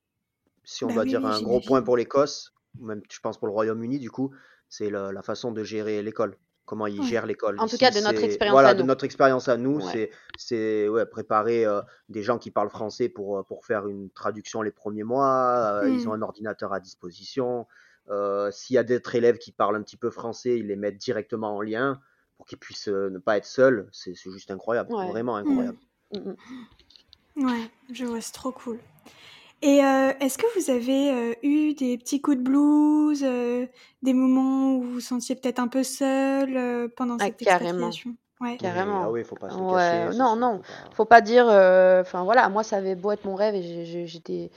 [0.64, 3.52] si on bah va dire un gros point pour l'Écosse, même je pense pour le
[3.52, 4.32] Royaume-Uni, du coup,
[4.68, 6.36] c'est la façon de gérer l'école
[6.66, 7.58] comment ils gèrent l'école.
[7.58, 8.82] En tout cas, de notre expérience voilà, à nous.
[8.82, 9.80] de notre expérience à nous,
[10.36, 14.60] c'est ouais, préparer euh, des gens qui parlent français pour, euh, pour faire une traduction
[14.60, 15.80] les premiers mois.
[15.82, 16.22] Euh, ils ont hmm.
[16.22, 17.66] un ordinateur à disposition.
[18.50, 21.56] S'il y a d'autres élèves qui parlent un petit peu français, ils les mettent directement
[21.56, 22.00] en lien
[22.36, 23.88] pour qu'ils puissent ne pas être seuls.
[23.92, 25.78] C'est juste incroyable, vraiment incroyable.
[26.12, 26.34] Hmm.
[27.36, 28.78] Hmm, ouais, je vois, c'est trop cool.
[29.62, 33.66] Et euh, est-ce que vous avez euh, eu des petits coups de blues, euh,
[34.02, 37.88] des moments où vous vous sentiez peut-être un peu seul pendant ah, cette carrément.
[37.88, 38.16] expatriation?
[38.40, 38.58] Ouais.
[38.58, 39.04] Carrément.
[39.04, 40.18] Ah oui, faut pas se cacher.
[40.18, 40.60] non, non,
[40.92, 41.46] faut pas dire.
[41.46, 44.50] Enfin voilà, moi ça avait beau être mon rêve et j'étais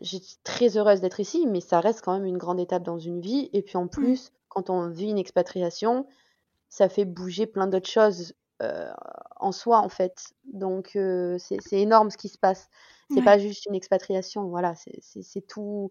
[0.00, 3.20] j'étais très heureuse d'être ici, mais ça reste quand même une grande étape dans une
[3.20, 3.50] vie.
[3.52, 3.90] Et puis en mmh.
[3.90, 6.08] plus, quand on vit une expatriation,
[6.68, 8.34] ça fait bouger plein d'autres choses
[9.36, 10.34] en soi en fait.
[10.52, 10.98] Donc
[11.38, 12.68] c'est énorme ce qui se passe.
[13.10, 15.90] C'est pas juste une expatriation, voilà, c'est tout,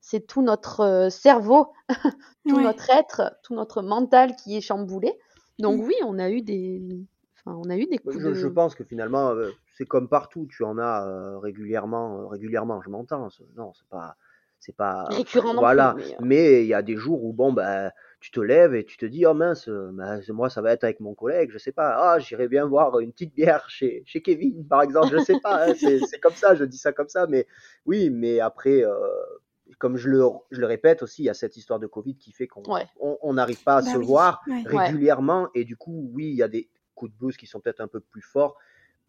[0.00, 1.72] c'est tout notre cerveau,
[2.48, 5.12] tout notre être, tout notre mental qui est chamboulé.
[5.58, 5.86] Donc mmh.
[5.86, 7.06] oui, on a eu des,
[7.38, 8.34] enfin, on a eu des coups je, de...
[8.34, 9.32] je pense que finalement,
[9.76, 12.80] c'est comme partout, tu en as régulièrement, régulièrement.
[12.82, 13.28] Je m'entends.
[13.56, 14.16] Non, c'est pas,
[14.60, 15.94] c'est pas récurrent voilà.
[15.96, 18.98] plus, mais il y a des jours où bon ben tu te lèves et tu
[18.98, 21.96] te dis, oh mince, ben, moi ça va être avec mon collègue, je sais pas,
[21.96, 25.66] ah, j'irai bien voir une petite bière chez, chez Kevin, par exemple, je sais pas,
[25.66, 27.46] hein, c'est comme ça, je dis ça comme ça, mais
[27.86, 28.94] oui, mais après, euh,
[29.78, 32.32] comme je le, je le répète aussi, il y a cette histoire de Covid qui
[32.32, 32.62] fait qu'on
[33.00, 36.48] on n'arrive pas à bah se voir régulièrement, et du coup, oui, il y a
[36.48, 38.58] des coups de blues qui sont peut-être un peu plus forts,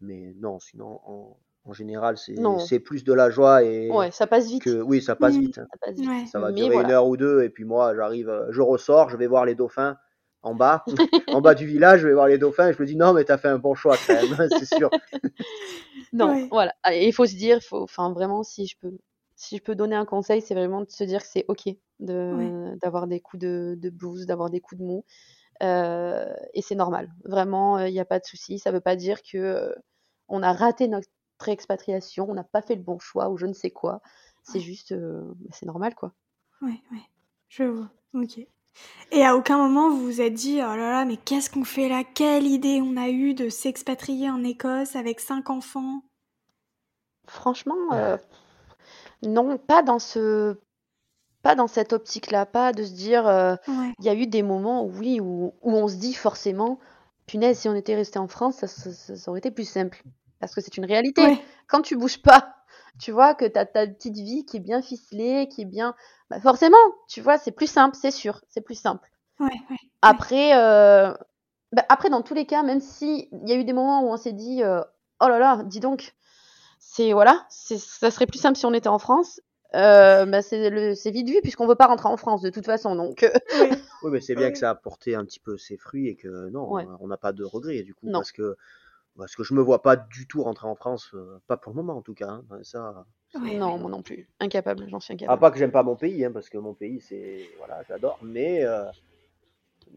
[0.00, 4.48] mais non, sinon, on, en général, c'est plus de la joie et ouais, ça passe
[4.48, 4.64] vite.
[4.64, 5.60] Que, oui, ça passe vite.
[6.26, 9.16] Ça, va durer une heure ou deux et puis moi, j'arrive, euh, je ressors, je
[9.16, 9.96] vais voir les dauphins
[10.42, 10.84] en bas,
[11.28, 13.24] en bas du village, je vais voir les dauphins et je me dis non, mais
[13.24, 14.90] t'as fait un bon choix quand même, c'est sûr.
[16.12, 16.74] non, voilà.
[16.92, 18.98] Il faut se dire, faut, enfin vraiment, si je peux,
[19.36, 21.68] si je peux donner un conseil, c'est vraiment de se dire que c'est ok
[22.00, 25.04] de d'avoir des coups de, de blues, d'avoir des coups de mou.
[25.62, 27.08] Euh, et c'est normal.
[27.24, 28.58] Vraiment, il n'y a pas de souci.
[28.58, 29.74] Ça ne veut pas dire que euh,
[30.28, 31.08] on a raté notre
[31.48, 34.00] expatriation on n'a pas fait le bon choix ou je ne sais quoi.
[34.44, 36.12] C'est juste, euh, c'est normal quoi.
[36.60, 37.02] Ouais, ouais,
[37.48, 37.90] je vois.
[38.14, 38.38] Ok.
[39.10, 41.88] Et à aucun moment vous vous êtes dit, oh là là, mais qu'est-ce qu'on fait
[41.88, 42.02] là?
[42.04, 46.02] Quelle idée on a eu de s'expatrier en Écosse avec cinq enfants?
[47.26, 48.16] Franchement, euh,
[49.22, 50.56] non, pas dans ce
[51.42, 53.56] pas dans cette optique-là, pas de se dire, euh,
[53.98, 56.78] il y a eu des moments, oui, où, où on se dit forcément,
[57.26, 60.02] punaise, si on était resté en France, ça, ça, aurait été plus simple.
[60.42, 61.38] Parce que c'est une réalité.
[61.68, 62.56] Quand tu bouges pas,
[62.98, 65.94] tu vois que tu as ta petite vie qui est bien ficelée, qui est bien.
[66.30, 66.76] Bah, forcément,
[67.08, 69.08] tu vois, c'est plus simple, c'est sûr, c'est plus simple.
[70.02, 71.14] après, euh,
[71.70, 74.16] bah, après, dans tous les cas, même s'il y a eu des moments où on
[74.16, 74.80] s'est dit, euh,
[75.20, 76.12] oh là là, dis donc,
[76.80, 79.40] c'est voilà, ça serait plus simple si on était en France.
[79.74, 83.26] Euh, bah c'est vite vu puisqu'on veut pas rentrer en France de toute façon donc.
[83.58, 83.70] Oui.
[84.10, 86.68] mais c'est bien que ça a porté un petit peu ses fruits et que non,
[87.00, 88.58] on n'a pas de regrets du coup parce que
[89.16, 91.14] parce que je me vois pas du tout rentrer en France,
[91.46, 92.28] pas pour le moment en tout cas.
[92.28, 92.44] Hein.
[92.62, 93.04] Ça.
[93.34, 95.38] Non, moi non plus, incapable, j'en suis ah, incapable.
[95.38, 98.18] Ah pas que j'aime pas mon pays, hein, parce que mon pays c'est voilà, j'adore,
[98.22, 98.64] mais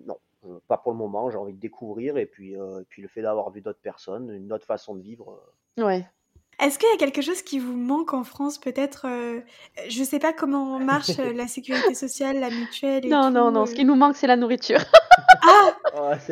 [0.06, 0.18] non,
[0.68, 1.30] pas pour le moment.
[1.30, 4.52] J'ai envie de découvrir et puis et puis le fait d'avoir vu d'autres personnes, une
[4.54, 5.42] autre façon de vivre.
[5.78, 6.06] Ouais.
[6.60, 9.42] Est-ce qu'il y a quelque chose qui vous manque en France peut-être euh,
[9.90, 13.52] Je ne sais pas comment marche euh, la sécurité sociale, la mutuelle et Non, non,
[13.52, 13.66] non.
[13.66, 13.76] Ce euh.
[13.76, 14.80] qui nous manque, c'est la nourriture.
[15.44, 15.76] ah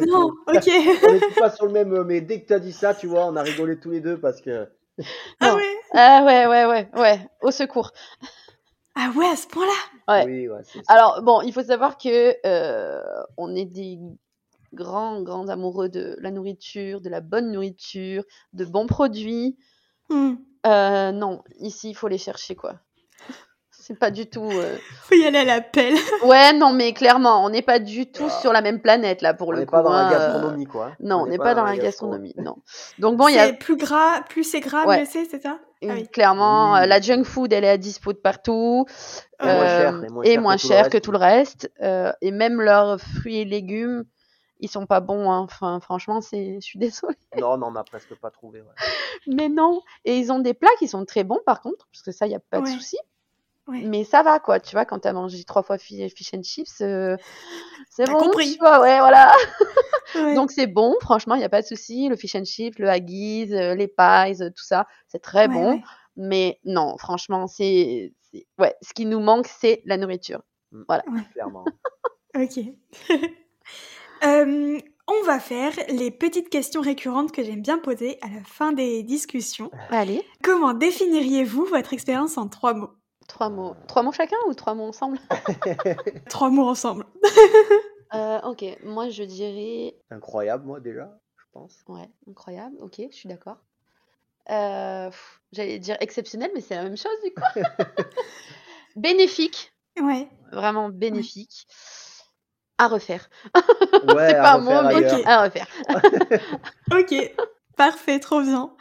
[0.08, 0.68] Non, ok.
[1.08, 2.04] on n'est pas sur le même...
[2.04, 4.20] Mais dès que tu as dit ça, tu vois, on a rigolé tous les deux
[4.20, 4.68] parce que...
[5.40, 7.20] ah ouais Ah ouais, ouais, ouais, ouais.
[7.42, 7.92] Au secours.
[8.96, 10.14] Ah ouais, à ce point-là?
[10.14, 10.26] Ouais.
[10.26, 12.36] Oui, ouais Alors, bon, il faut savoir que
[13.38, 14.00] on est des
[14.74, 19.58] grands, grands amoureux de la nourriture, de la bonne nourriture, de bons produits.
[20.10, 20.36] Hmm.
[20.66, 22.80] Euh, non, ici, il faut les chercher, quoi.
[23.86, 24.50] C'est pas du tout.
[24.50, 24.78] Euh...
[25.04, 25.94] Faut y aller à l'appel.
[26.24, 28.40] ouais, non, mais clairement, on n'est pas du tout ah.
[28.42, 29.76] sur la même planète là pour on le coup.
[29.76, 30.92] On n'est pas dans la hein, gastronomie, quoi.
[31.02, 32.56] Non, on n'est pas, dans, la gastronomie, non.
[33.00, 33.52] Donc bon, il y a.
[33.52, 35.60] plus gras, plus c'est gras, mieux c'est, c'est ça?
[35.86, 38.86] Ah Clairement, euh, la junk food, elle est à dispo de partout.
[39.42, 41.70] Euh, et moins cher, que, tout le reste.
[42.22, 44.06] et même leurs fruits et légumes,
[44.62, 45.30] ils sont pas bons.
[45.30, 45.40] Hein.
[45.40, 47.18] Enfin, franchement, c'est, je suis désolée.
[47.38, 48.62] Non, on a presque pas trouvé.
[48.62, 48.68] Ouais.
[49.28, 49.82] Mais non.
[50.06, 52.32] Et ils ont des plats qui sont très bons, par contre, parce que ça, il
[52.32, 52.98] y a pas de souci.
[53.68, 54.60] Mais ça va, quoi.
[54.60, 57.16] Tu vois, quand tu as mangé trois fois fish and chips, euh,
[57.90, 58.18] c'est bon.
[58.18, 58.54] compris.
[58.54, 59.34] Tu vois, ouais, voilà.
[60.36, 62.10] Donc c'est bon, franchement, il n'y a pas de souci.
[62.10, 65.82] Le fish and chips, le haggis, euh, les pies, euh, tout ça, c'est très bon.
[66.16, 68.14] Mais non, franchement, c'est,
[68.60, 70.42] ouais, ce qui nous manque, c'est la nourriture.
[70.72, 70.84] Mm.
[70.88, 71.04] Voilà.
[71.34, 71.66] Clairement.
[72.36, 72.60] ok.
[74.26, 78.72] Euh, on va faire les petites questions récurrentes que j'aime bien poser à la fin
[78.72, 79.70] des discussions.
[79.90, 80.26] Allez.
[80.42, 82.92] Comment définiriez-vous votre expérience en trois mots?
[83.34, 83.76] Trois mots.
[83.88, 85.18] Trois mots chacun ou trois mots ensemble?
[86.30, 87.06] Trois mots ensemble.
[88.16, 89.96] Euh, ok, moi je dirais.
[90.12, 91.84] Incroyable, moi déjà, je pense.
[91.88, 93.58] Ouais, incroyable, ok, je suis d'accord.
[94.52, 95.10] Euh,
[95.52, 97.42] j'allais dire exceptionnel, mais c'est la même chose du coup.
[98.96, 99.74] bénéfique.
[100.00, 100.30] Ouais.
[100.52, 101.66] Vraiment bénéfique
[102.78, 103.28] à refaire.
[103.56, 105.68] Ouais, c'est pas un mot, mais à refaire.
[106.92, 107.36] ok,
[107.76, 108.76] parfait, trop bien.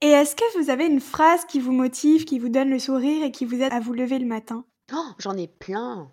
[0.00, 3.24] Et est-ce que vous avez une phrase qui vous motive, qui vous donne le sourire
[3.24, 4.64] et qui vous aide à vous lever le matin?
[4.92, 6.12] Oh, J'en ai plein.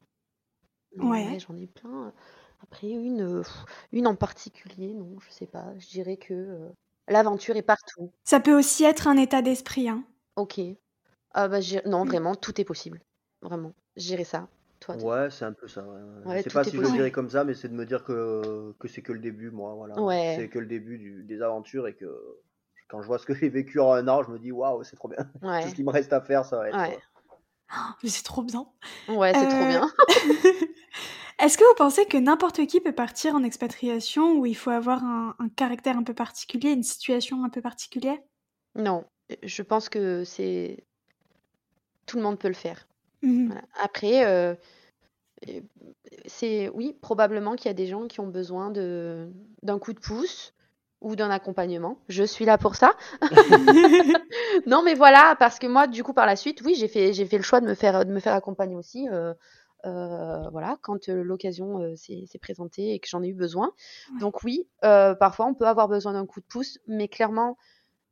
[0.98, 1.38] Ouais.
[1.40, 2.14] j'en ai plein.
[2.64, 3.44] Après, une,
[3.92, 5.74] une en particulier, non, je sais pas.
[5.80, 6.70] Je dirais que euh,
[7.08, 8.12] l'aventure est partout.
[8.24, 9.90] Ça peut aussi être un état d'esprit.
[9.90, 10.04] Hein.
[10.36, 10.60] Ok.
[11.34, 13.02] Ah bah, non, vraiment, tout est possible.
[13.42, 14.48] Vraiment, gérer ça.
[14.90, 15.86] Ouais, c'est un peu ça.
[16.26, 16.44] Ouais.
[16.44, 19.02] pas si je le dirais comme ça, mais c'est de me dire que, que c'est
[19.02, 19.76] que le début, moi.
[19.76, 19.96] Voilà.
[20.36, 22.06] C'est que le début du- des aventures et que
[22.92, 24.98] quand je vois ce que j'ai vécu en un an, je me dis waouh, c'est
[24.98, 25.24] trop bien.
[25.64, 26.78] Tout ce qui me reste à faire, ça va être.
[26.78, 27.00] Ouais.
[28.04, 28.68] mais c'est trop bien.
[29.08, 29.89] Ouais, c'est trop bien.
[31.39, 35.04] Est-ce que vous pensez que n'importe qui peut partir en expatriation où il faut avoir
[35.04, 38.18] un, un caractère un peu particulier, une situation un peu particulière?
[38.76, 39.06] Non,
[39.42, 40.84] je pense que c'est
[42.06, 42.88] tout le monde peut le faire.
[43.24, 44.54] Mmh Après, euh,
[46.26, 49.30] c'est oui, probablement qu'il y a des gens qui ont besoin de
[49.64, 50.54] d'un coup de pouce
[51.02, 51.97] ou d'un accompagnement.
[52.08, 52.93] Je suis là pour ça.
[54.68, 57.26] Non, mais voilà, parce que moi, du coup, par la suite, oui, j'ai fait j'ai
[57.26, 59.34] fait le choix de me faire de me faire accompagner aussi, euh,
[59.86, 63.72] euh, voilà, quand, l'occasion, s'est présentée et que j'en ai eu besoin.
[64.20, 67.58] Donc oui, parfois, on peut avoir besoin d'un coup de pouce, mais clairement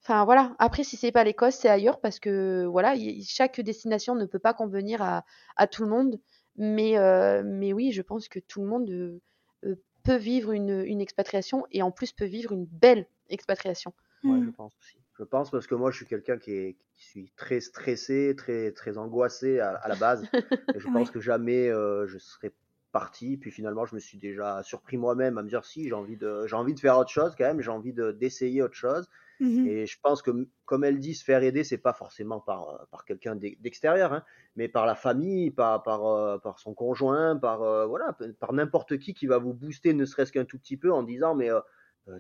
[0.02, 2.96] Enfin voilà, après si c'est pas l'Écosse, c'est ailleurs parce que voilà,
[3.28, 5.26] chaque destination ne peut pas convenir à,
[5.58, 6.20] à tout le monde.
[6.60, 9.22] Mais, euh, mais oui, je pense que tout le monde euh,
[9.64, 9.76] euh,
[10.10, 13.94] peut vivre une, une, expatriation et en plus peut vivre une belle expatriation.
[14.24, 14.54] Ouais, je mmh.
[14.54, 14.98] pense aussi.
[15.20, 18.72] Je pense parce que moi, je suis quelqu'un qui, est, qui suis très stressé, très,
[18.72, 20.24] très angoissé à, la base.
[20.74, 22.52] et je pense que jamais je serais
[22.92, 23.38] parti.
[23.38, 26.48] Puis finalement, je me suis déjà surpris moi-même à me dire si j'ai envie de,
[26.48, 29.08] j'ai envie de faire autre chose quand même, j'ai envie d'essayer autre chose.
[29.40, 30.32] Mmh et je pense que,
[30.66, 34.24] comme elle dit, se faire aider, c'est pas forcément par, euh, par quelqu'un d'extérieur, hein,
[34.58, 38.98] mais par la famille, par, par, euh, par son conjoint, par, euh, voilà, par n'importe
[38.98, 41.50] qui qui va vous booster, ne serait-ce qu'un tout petit peu, en disant Mais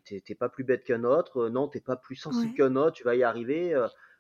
[0.06, 3.16] t'es pas plus bête qu'un autre, non, t'es pas plus sensible qu'un autre, tu vas
[3.16, 3.76] y arriver.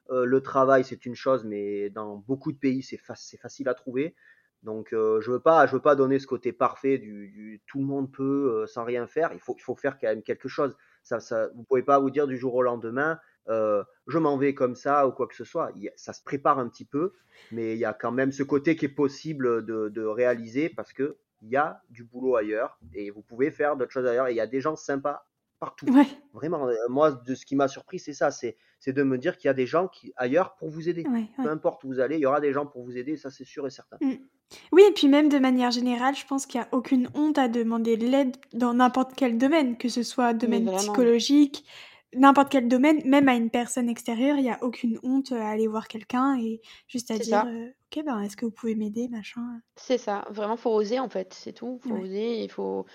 [0.09, 4.15] le travail, c'est une chose, mais dans beaucoup de pays, c'est facile à trouver.
[4.63, 8.11] Donc, je veux pas, je veux pas donner ce côté parfait du, tout le monde
[8.11, 9.31] peut sans rien faire.
[9.33, 10.75] Il faut, il faut faire quand même quelque chose.
[11.09, 14.75] Ça, ça, vous pouvez pas vous dire du jour au lendemain, je m'en vais comme
[14.75, 15.71] ça ou quoi que ce soit.
[15.95, 17.13] ça se prépare un petit peu,
[17.51, 20.93] mais il y a quand même ce côté qui est possible de, de réaliser parce
[20.93, 24.33] que il y a du boulot ailleurs et vous pouvez faire d'autres choses ailleurs et
[24.33, 25.25] il y a des gens sympas
[25.59, 25.85] partout.
[26.33, 28.55] Vraiment, euh, moi, de ce qui m'a surpris, c'est ça, c'est,
[28.87, 31.03] de me dire qu'il y a des gens qui ailleurs pour vous aider.
[31.35, 33.45] Peu importe où vous allez, il y aura des gens pour vous aider, ça c'est
[33.45, 33.97] sûr et certain.
[34.01, 34.15] Mm.
[34.71, 37.47] Oui, et puis même de manière générale, je pense qu'il n'y a aucune honte à
[37.47, 41.65] demander de l'aide dans n'importe quel domaine, que ce soit domaine psychologique,
[42.13, 45.67] n'importe quel domaine, même à une personne extérieure, il n'y a aucune honte à aller
[45.67, 49.41] voir quelqu'un et juste à dire euh, Ok, ben, est-ce que vous pouvez m'aider machin?
[49.75, 51.79] C'est ça, vraiment, faut oser en fait, c'est tout.
[51.83, 52.85] Faut oser, il faut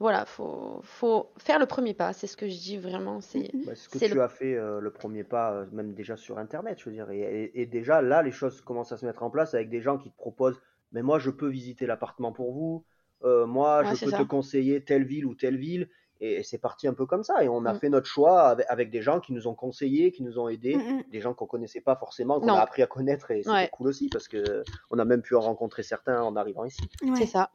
[0.00, 2.14] voilà, faut, faut faire le premier pas.
[2.14, 3.20] C'est ce que je dis vraiment.
[3.20, 6.38] C'est bah, ce que tu as fait euh, le premier pas, euh, même déjà sur
[6.38, 7.10] Internet, je veux dire.
[7.10, 10.10] Et, déjà là, les choses commencent à se mettre en place avec des gens qui
[10.10, 10.58] te proposent.
[10.92, 12.84] Mais moi, je peux visiter l'appartement pour vous.
[13.24, 15.88] Euh, moi, je peux te conseiller telle ville ou telle ville.
[16.20, 17.42] Et, c'est parti un peu comme ça.
[17.42, 17.78] Et on a mm.
[17.78, 20.98] fait notre choix avec, des gens qui nous ont conseillé, qui nous ont aidés, mm,
[20.98, 21.02] mm.
[21.10, 23.30] des gens qu'on connaissait pas forcément, qu'on a appris à connaître.
[23.30, 26.64] Et c'était cool aussi parce que on a même pu en rencontrer certains en arrivant
[26.64, 26.82] ici.
[27.16, 27.50] C'est ça.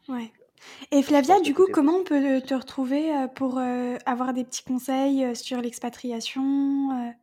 [0.92, 4.64] Et Flavia, du coup, comment on peut te retrouver euh, pour euh, avoir des petits
[4.64, 7.14] conseils sur l'expatriation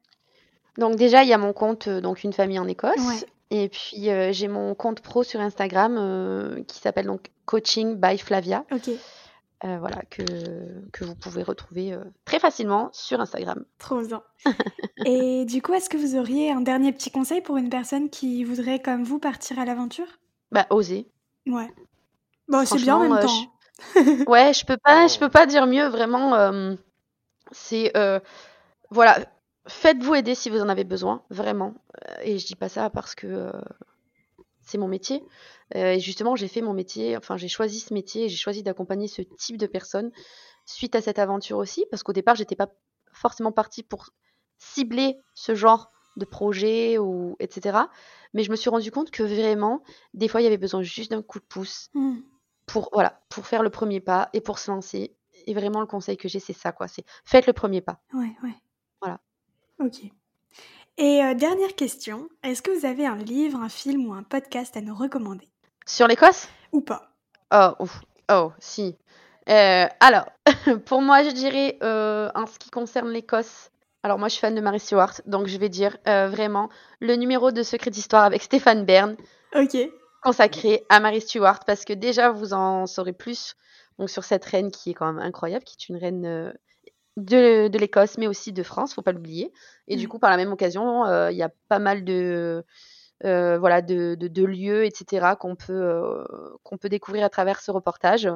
[0.77, 3.25] Donc déjà, il y a mon compte donc une famille en Écosse.
[3.55, 8.65] Et puis j'ai mon compte pro sur Instagram qui s'appelle donc Coaching by Flavia.
[8.73, 8.91] Ok.
[9.63, 10.23] voilà, que,
[10.91, 11.95] que vous pouvez retrouver
[12.25, 13.65] très facilement sur Instagram.
[13.79, 14.23] Trop bien.
[15.05, 18.43] Et du coup, est-ce que vous auriez un dernier petit conseil pour une personne qui
[18.45, 20.07] voudrait, comme vous, partir à l'aventure?
[20.51, 21.11] Bah, oser.
[21.47, 21.69] Ouais.
[22.49, 23.51] Bon, c'est bien en même euh, temps.
[23.95, 24.25] Je...
[24.27, 25.87] ouais, je peux pas, je peux pas dire mieux.
[25.89, 26.75] Vraiment, euh,
[27.51, 28.21] c'est euh,
[28.91, 29.19] voilà,
[29.67, 31.75] faites-vous aider si vous en avez besoin, vraiment.
[32.23, 33.53] Et je dis pas ça parce que
[34.61, 35.25] c'est mon métier.
[35.75, 39.23] et justement, j'ai fait mon métier, enfin, j'ai choisi ce métier, j'ai choisi d'accompagner ce
[39.23, 40.11] type de personnes
[40.67, 42.69] suite à cette aventure aussi, parce qu'au départ, j'étais pas
[43.13, 44.11] forcément partie pour
[44.59, 47.79] cibler ce genre de projet ou etc.
[48.35, 49.83] Mais je me suis rendu compte que vraiment,
[50.15, 51.89] des fois, il y avait besoin juste d'un coup de pouce.
[51.95, 52.21] Mmh
[52.67, 55.17] pour voilà, pour faire le premier pas et pour se lancer.
[55.47, 58.01] Et vraiment le conseil que j'ai c'est ça quoi, c'est faites le premier pas.
[58.13, 58.55] Ouais, ouais.
[59.01, 59.21] Voilà.
[59.81, 60.05] OK.
[60.99, 64.77] Et euh, dernière question, est-ce que vous avez un livre, un film ou un podcast
[64.77, 65.49] à nous recommander?
[65.87, 66.49] Sur l'Écosse?
[66.73, 67.15] Ou pas
[67.53, 67.87] Oh,
[68.31, 68.97] oh, si.
[69.49, 70.27] Euh, alors,
[70.87, 73.71] pour moi, je dirais euh, en ce qui concerne l'Écosse.
[74.03, 76.69] Alors moi, je suis fan de Mary Stewart, donc je vais dire vraiment
[77.01, 79.17] le numéro de Secret d'Histoire avec Stéphane Bern.
[79.55, 79.77] Ok
[80.23, 83.57] consacré à Mary Stuart parce que déjà vous en saurez plus
[83.99, 86.55] donc sur cette reine qui est quand même incroyable, qui est une reine
[87.17, 89.53] de, de l'Écosse mais aussi de France, faut pas l'oublier.
[89.89, 92.65] Et du coup par la même occasion, euh, il y a pas mal de
[93.25, 96.25] euh, voilà de, de, lieux etc qu'on peut
[96.65, 98.29] qu'on peut découvrir à travers ce reportage.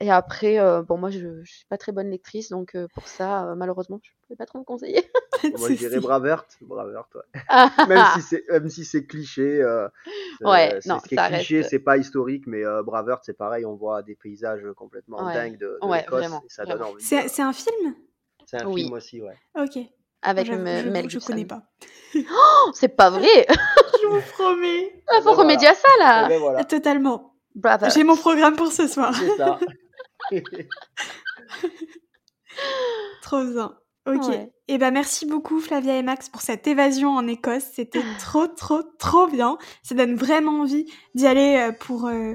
[0.00, 3.08] Et après, euh, bon, moi, je, ne suis pas très bonne lectrice, donc euh, pour
[3.08, 5.02] ça, euh, malheureusement, je ne pouvais pas trop me conseiller.
[5.58, 7.86] moi, je dirais Bravert, Bravert, ouais.
[7.88, 9.64] même si c'est, même si c'est cliché.
[10.42, 14.02] ouais, non, ce qui est cliché, c'est pas historique, mais Bravert, c'est pareil, on voit
[14.02, 17.04] des paysages complètement dingues de, de l'Écosse, et ça donne envie.
[17.04, 17.94] C'est, un film?
[18.46, 19.36] C'est un film aussi, ouais.
[19.56, 19.78] Ok.
[20.22, 21.62] Avec je, Mel Je connais pas.
[22.16, 23.46] oh, c'est pas vrai
[24.02, 25.02] Je vous promets.
[25.12, 26.28] Il faut remédier à ça, là.
[26.28, 26.64] Ben voilà.
[26.64, 27.34] Totalement.
[27.94, 29.14] J'ai mon programme pour ce soir.
[29.14, 29.58] C'est ça.
[33.22, 33.74] Trop bien.
[34.06, 34.32] Ok.
[34.34, 37.64] Et eh ben merci beaucoup Flavia et Max pour cette évasion en Écosse.
[37.74, 39.58] C'était trop trop trop bien.
[39.82, 42.34] Ça donne vraiment envie d'y aller euh, pour euh,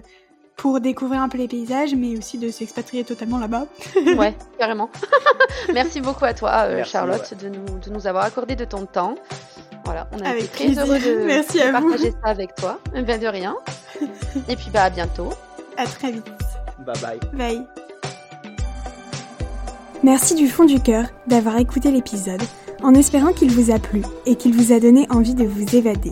[0.55, 3.65] pour découvrir un peu les paysages, mais aussi de s'expatrier totalement là-bas.
[4.17, 4.89] ouais, carrément.
[5.73, 9.15] merci beaucoup à toi euh, Charlotte de, nous, de nous avoir accordé de ton temps.
[9.85, 12.79] Voilà, on a été très heureux de, merci à partager ça avec toi.
[12.93, 13.55] Bien de rien.
[14.47, 15.29] et puis bah à bientôt.
[15.75, 16.29] À très vite.
[16.85, 17.19] Bye bye.
[17.33, 17.67] Bye.
[20.03, 22.41] Merci du fond du cœur d'avoir écouté l'épisode,
[22.81, 26.11] en espérant qu'il vous a plu et qu'il vous a donné envie de vous évader.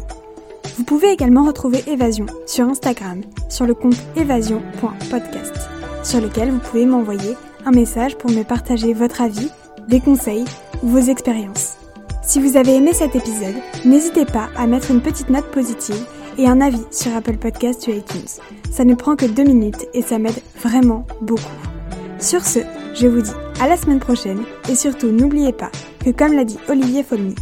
[0.77, 3.19] Vous pouvez également retrouver Évasion sur Instagram,
[3.49, 5.53] sur le compte évasion.podcast,
[6.03, 7.35] sur lequel vous pouvez m'envoyer
[7.65, 9.49] un message pour me partager votre avis,
[9.89, 10.45] des conseils
[10.83, 11.75] ou vos expériences.
[12.23, 16.05] Si vous avez aimé cet épisode, n'hésitez pas à mettre une petite note positive
[16.37, 18.39] et un avis sur Apple Podcast ou iTunes.
[18.71, 21.70] Ça ne prend que deux minutes et ça m'aide vraiment beaucoup.
[22.21, 22.59] Sur ce,
[22.93, 25.71] je vous dis à la semaine prochaine et surtout n'oubliez pas
[26.05, 27.33] que comme l'a dit Olivier Folmy,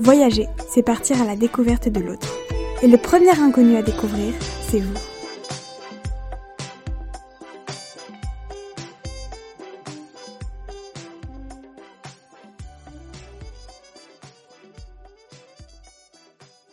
[0.00, 2.34] voyager, c'est partir à la découverte de l'autre.
[2.82, 4.34] Et le premier inconnu à découvrir,
[4.68, 5.13] c'est vous.